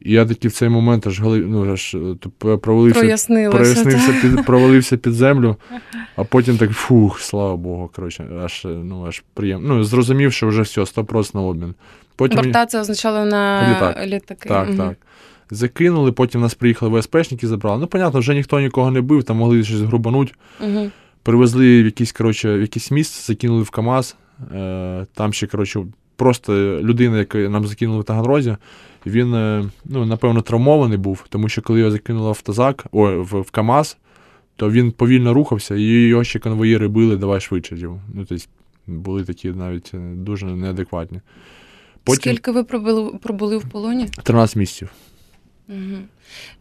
І 0.00 0.12
я 0.12 0.26
такий 0.26 0.50
в 0.50 0.52
цей 0.52 0.68
момент 0.68 1.06
аж 1.06 1.20
ну, 1.20 1.72
аж 1.72 1.94
е, 1.94 2.56
провалився, 2.56 3.00
прояснився, 3.50 4.12
під, 4.22 4.46
провалився 4.46 4.96
під 4.96 5.12
землю, 5.12 5.56
а 6.16 6.24
потім 6.24 6.58
так 6.58 6.70
фух, 6.70 7.20
слава 7.20 7.56
Богу, 7.56 7.90
коротше, 7.96 8.26
аж 8.44 8.62
ну, 8.64 9.06
аж 9.06 9.22
приємно. 9.34 9.74
Ну, 9.74 9.84
зрозумів, 9.84 10.32
що 10.32 10.48
вже 10.48 10.62
все, 10.62 10.80
100% 10.80 11.34
на 11.34 11.40
обмін. 11.40 11.74
Потім... 12.16 12.36
Борта 12.36 12.66
це 12.66 12.80
означало 12.80 13.24
на 13.24 13.70
Літак. 13.70 14.06
літаки. 14.06 14.48
Так, 14.48 14.68
угу. 14.68 14.78
так. 14.78 14.96
Закинули, 15.50 16.12
потім 16.12 16.40
нас 16.40 16.54
приїхали 16.54 17.00
ВСПшники, 17.00 17.46
забрали. 17.46 17.80
Ну, 17.80 17.86
понятно, 17.86 18.20
вже 18.20 18.34
ніхто 18.34 18.60
нікого 18.60 18.90
не 18.90 19.00
бив, 19.00 19.24
там 19.24 19.36
могли 19.36 19.64
щось 19.64 19.80
грубануть. 19.80 20.34
Угу. 20.60 20.90
Привезли 21.22 21.82
в 21.82 21.84
якийсь, 21.84 22.12
коротше, 22.12 22.58
в 22.58 22.60
якийсь 22.60 22.90
місце, 22.90 23.32
закинули 23.32 23.62
в 23.62 23.70
КАМАЗ. 23.70 24.16
Е, 24.54 25.06
Там 25.14 25.32
ще, 25.32 25.46
коротше, 25.46 25.86
просто 26.16 26.52
людина, 26.82 27.18
яку 27.18 27.38
нам 27.38 27.66
закинули 27.66 28.00
в 28.00 28.04
Таганрозі, 28.04 28.56
він, 29.06 29.34
е, 29.34 29.64
ну, 29.84 30.04
напевно, 30.06 30.42
травмований 30.42 30.98
був, 30.98 31.24
тому 31.28 31.48
що 31.48 31.62
коли 31.62 31.78
його 31.78 31.90
закинули 31.90 32.26
в 32.26 32.28
автозак, 32.28 32.86
о, 32.92 33.22
в, 33.22 33.40
в 33.40 33.50
КАМАЗ, 33.50 33.96
то 34.56 34.70
він 34.70 34.92
повільно 34.92 35.34
рухався, 35.34 35.74
і 35.74 35.82
його 35.82 36.24
ще 36.24 36.38
конвоїри 36.38 36.88
били, 36.88 37.16
давай 37.16 37.40
швидше. 37.40 37.76
Ну, 38.14 38.24
тобто 38.28 38.44
були 38.86 39.24
такі 39.24 39.50
навіть 39.50 39.90
е, 39.94 39.98
дуже 40.14 40.46
неадекватні. 40.46 41.20
Потім... 42.04 42.20
Скільки 42.20 42.50
ви 42.50 42.64
пробули, 42.64 43.18
пробули 43.22 43.56
в 43.56 43.68
полоні? 43.70 44.08
13 44.22 44.56
місяців. 44.56 44.90
Угу. 45.68 45.98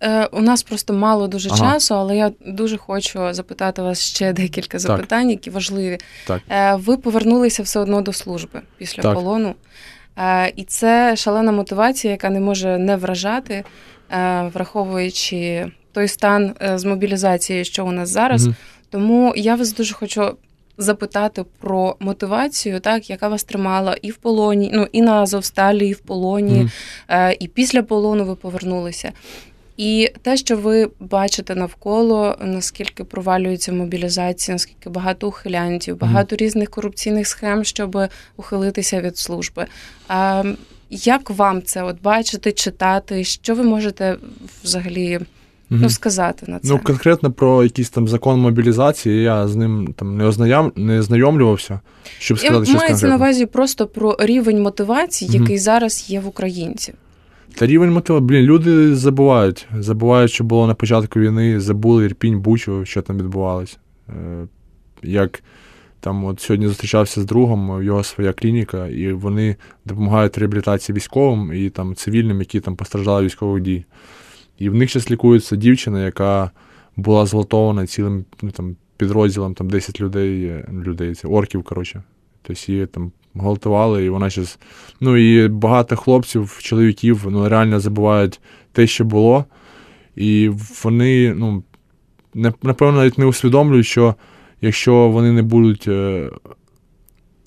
Е, 0.01 0.25
У 0.25 0.41
нас 0.41 0.63
просто 0.63 0.93
мало 0.93 1.27
дуже 1.27 1.49
ага. 1.49 1.57
часу, 1.73 1.95
але 1.95 2.17
я 2.17 2.31
дуже 2.45 2.77
хочу 2.77 3.33
запитати 3.33 3.81
вас 3.81 4.01
ще 4.03 4.33
декілька 4.33 4.79
запитань, 4.79 5.29
які 5.29 5.49
важливі. 5.49 5.97
Так. 6.27 6.41
Е, 6.49 6.75
Ви 6.75 6.97
повернулися 6.97 7.63
все 7.63 7.79
одно 7.79 8.01
до 8.01 8.13
служби 8.13 8.61
після 8.77 9.03
так. 9.03 9.13
полону. 9.13 9.55
Е, 10.17 10.53
І 10.55 10.63
це 10.63 11.15
шалена 11.15 11.51
мотивація, 11.51 12.11
яка 12.11 12.29
не 12.29 12.39
може 12.39 12.77
не 12.77 12.95
вражати, 12.95 13.63
е, 14.11 14.51
враховуючи 14.53 15.71
той 15.91 16.07
стан 16.07 16.55
з 16.75 16.85
мобілізації, 16.85 17.65
що 17.65 17.85
у 17.85 17.91
нас 17.91 18.09
зараз. 18.09 18.45
Угу. 18.45 18.55
Тому 18.89 19.33
я 19.35 19.55
вас 19.55 19.73
дуже 19.73 19.93
хочу 19.93 20.37
запитати 20.77 21.45
про 21.59 21.95
мотивацію, 21.99 22.79
так 22.79 23.09
яка 23.09 23.27
вас 23.27 23.43
тримала 23.43 23.97
і 24.01 24.11
в 24.11 24.15
полоні, 24.15 24.71
ну 24.73 24.87
і 24.91 25.01
на 25.01 25.13
Азовсталі, 25.13 25.87
і 25.87 25.93
в 25.93 25.99
полоні, 25.99 26.69
mm. 27.09 27.35
і 27.39 27.47
після 27.47 27.83
полону 27.83 28.25
ви 28.25 28.35
повернулися. 28.35 29.11
І 29.77 30.11
те, 30.21 30.37
що 30.37 30.57
ви 30.57 30.89
бачите 30.99 31.55
навколо, 31.55 32.37
наскільки 32.41 33.03
провалюється 33.03 33.71
мобілізація, 33.71 34.55
наскільки 34.55 34.89
багато 34.89 35.27
ухилянтів, 35.27 35.97
багато 35.97 36.35
mm. 36.35 36.39
різних 36.39 36.69
корупційних 36.69 37.27
схем, 37.27 37.63
щоб 37.63 37.97
ухилитися 38.37 39.01
від 39.01 39.17
служби. 39.17 39.65
А, 40.07 40.43
Як 40.89 41.29
вам 41.29 41.61
це 41.61 41.83
от 41.83 42.01
бачити, 42.01 42.51
читати? 42.51 43.23
Що 43.23 43.55
ви 43.55 43.63
можете 43.63 44.17
взагалі 44.63 45.19
Угу. 45.71 45.79
Ну, 45.83 45.89
сказати 45.89 46.45
на 46.49 46.59
це. 46.59 46.73
Ну, 46.73 46.79
конкретно 46.83 47.31
про 47.31 47.63
якийсь 47.63 47.89
там 47.89 48.07
закон 48.07 48.39
мобілізації, 48.39 49.23
я 49.23 49.47
з 49.47 49.55
ним 49.55 49.93
там 49.97 50.17
не 50.17 50.25
ознайом, 50.25 50.71
не 50.75 51.01
знайомлювався, 51.01 51.79
щоб 52.19 52.39
сказати, 52.39 52.65
що 52.65 52.77
мається 52.77 53.07
на 53.07 53.15
увазі 53.15 53.45
просто 53.45 53.87
про 53.87 54.17
рівень 54.19 54.61
мотивації, 54.61 55.29
угу. 55.29 55.39
який 55.39 55.57
зараз 55.57 56.09
є 56.09 56.19
в 56.19 56.27
українців. 56.27 56.95
Та 57.55 57.67
рівень 57.67 57.91
мотивації, 57.91 58.27
блін, 58.27 58.41
люди 58.41 58.95
забувають. 58.95 59.67
Забувають, 59.79 60.31
що 60.31 60.43
було 60.43 60.67
на 60.67 60.73
початку 60.73 61.19
війни, 61.19 61.59
забули 61.59 62.05
Ірпінь, 62.05 62.39
Бучу, 62.39 62.85
що 62.85 63.01
там 63.01 63.17
відбувалося. 63.17 63.77
Е, 64.09 64.47
як 65.03 65.43
там 65.99 66.25
от 66.25 66.41
сьогодні 66.41 66.67
зустрічався 66.67 67.21
з 67.21 67.25
другом, 67.25 67.83
його 67.83 68.03
своя 68.03 68.33
клініка, 68.33 68.87
і 68.87 69.13
вони 69.13 69.55
допомагають 69.85 70.37
реабілітації 70.37 70.95
військовим 70.95 71.53
і 71.53 71.69
там 71.69 71.95
цивільним, 71.95 72.39
які 72.39 72.59
там 72.59 72.75
постраждали 72.75 73.25
військових 73.25 73.63
дій. 73.63 73.85
І 74.57 74.69
в 74.69 74.75
них 74.75 74.93
зараз 74.93 75.11
лікується 75.11 75.55
дівчина, 75.55 76.05
яка 76.05 76.51
була 76.95 77.25
зґвалтована 77.25 77.87
цілим 77.87 78.25
ну, 78.41 78.51
там, 78.51 78.75
підрозділом 78.97 79.53
там 79.53 79.69
10 79.69 80.01
людей, 80.01 80.45
е, 80.45 80.69
людей, 80.73 81.15
це 81.15 81.27
орків, 81.27 81.63
коротше. 81.63 82.03
Тобто 82.41 82.71
її 82.71 82.85
там 82.85 83.11
гвалтували, 83.35 84.05
і 84.05 84.09
вона 84.09 84.29
зараз. 84.29 84.59
Ну 85.01 85.17
і 85.17 85.47
багато 85.47 85.95
хлопців, 85.95 86.59
чоловіків 86.61 87.25
ну, 87.29 87.49
реально 87.49 87.79
забувають 87.79 88.39
те, 88.71 88.87
що 88.87 89.05
було. 89.05 89.45
І 90.15 90.51
вони, 90.83 91.33
ну, 91.33 91.63
напевно, 92.63 92.97
навіть 92.97 93.17
не 93.17 93.25
усвідомлюють, 93.25 93.85
що 93.85 94.15
якщо 94.61 95.09
вони 95.09 95.31
не 95.31 95.43
будуть 95.43 95.87
е, 95.87 96.29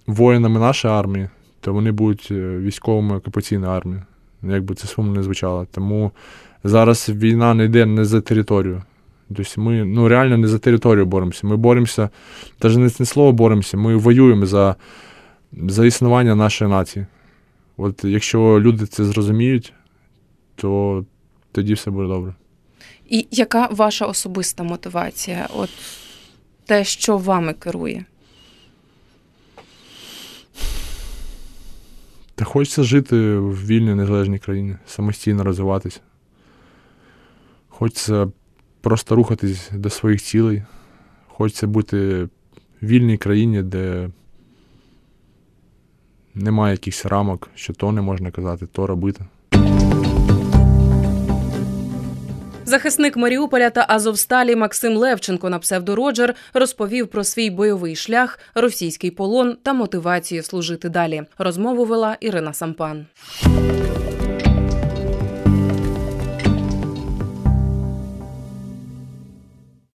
воїнами 0.07 0.61
нашої 0.61 0.94
армії, 0.94 1.29
то 1.61 1.73
вони 1.73 1.92
будуть 1.92 2.29
е, 2.31 2.59
військовими 2.59 3.16
окупаційної 3.16 3.73
армії. 3.73 4.03
Як 4.42 4.64
би 4.64 4.75
це 4.75 4.87
сумно 4.87 5.12
не 5.12 5.23
звучало. 5.23 5.66
Тому 5.71 6.12
зараз 6.68 7.09
війна 7.09 7.54
не 7.54 7.64
йде 7.64 7.87
не 7.87 8.04
за 8.04 8.20
територію. 8.20 8.83
Тобто 9.37 9.61
ми 9.61 9.85
ну, 9.85 10.09
реально 10.09 10.38
не 10.38 10.48
за 10.48 10.59
територію 10.59 11.07
боремося. 11.07 11.46
Ми 11.46 11.57
боремося, 11.57 12.09
навіть 12.62 13.00
не 13.00 13.07
слово 13.07 13.33
боремося, 13.33 13.76
ми 13.76 13.96
воюємо 13.96 14.46
за 14.46 14.76
за 15.52 15.87
існування 15.87 16.35
нашої 16.35 16.70
нації. 16.70 17.07
От 17.76 18.04
якщо 18.04 18.61
люди 18.61 18.87
це 18.87 19.04
зрозуміють, 19.04 19.72
то 20.54 21.04
тоді 21.52 21.74
все 21.74 21.90
буде 21.90 22.09
добре. 22.09 22.35
І 23.09 23.26
яка 23.31 23.66
ваша 23.66 24.07
особиста 24.07 24.62
мотивація? 24.62 25.48
От 25.54 25.70
те, 26.66 26.85
що 26.85 27.18
вами 27.18 27.52
керує? 27.52 28.04
Та 32.35 32.44
хочеться 32.44 32.83
жити 32.83 33.16
в 33.37 33.66
вільній 33.66 33.94
незалежній 33.94 34.38
країні, 34.38 34.76
самостійно 34.87 35.44
розвиватися. 35.44 36.00
Хочеться 37.78 38.28
просто 38.80 39.14
рухатись 39.14 39.70
до 39.72 39.90
своїх 39.90 40.22
цілей. 40.22 40.62
Хочеться 41.28 41.66
бути 41.66 42.24
в 42.82 42.86
вільній 42.86 43.16
країні, 43.16 43.62
де 43.62 44.10
немає 46.34 46.72
якихось 46.72 47.06
рамок, 47.06 47.50
що 47.54 47.72
то 47.72 47.92
не 47.92 48.00
можна 48.00 48.30
казати, 48.30 48.66
то 48.72 48.86
робити. 48.86 49.24
Захисник 52.64 53.16
Маріуполя 53.16 53.70
та 53.70 53.86
Азовсталі 53.88 54.56
Максим 54.56 54.96
Левченко 54.96 55.50
на 55.50 55.58
псевдороджер 55.58 56.34
розповів 56.54 57.08
про 57.08 57.24
свій 57.24 57.50
бойовий 57.50 57.96
шлях, 57.96 58.38
російський 58.54 59.10
полон 59.10 59.56
та 59.62 59.72
мотивацію 59.72 60.42
служити 60.42 60.88
далі. 60.88 61.22
Розмову 61.38 61.84
вела 61.84 62.16
Ірина 62.20 62.52
Сампан. 62.52 63.06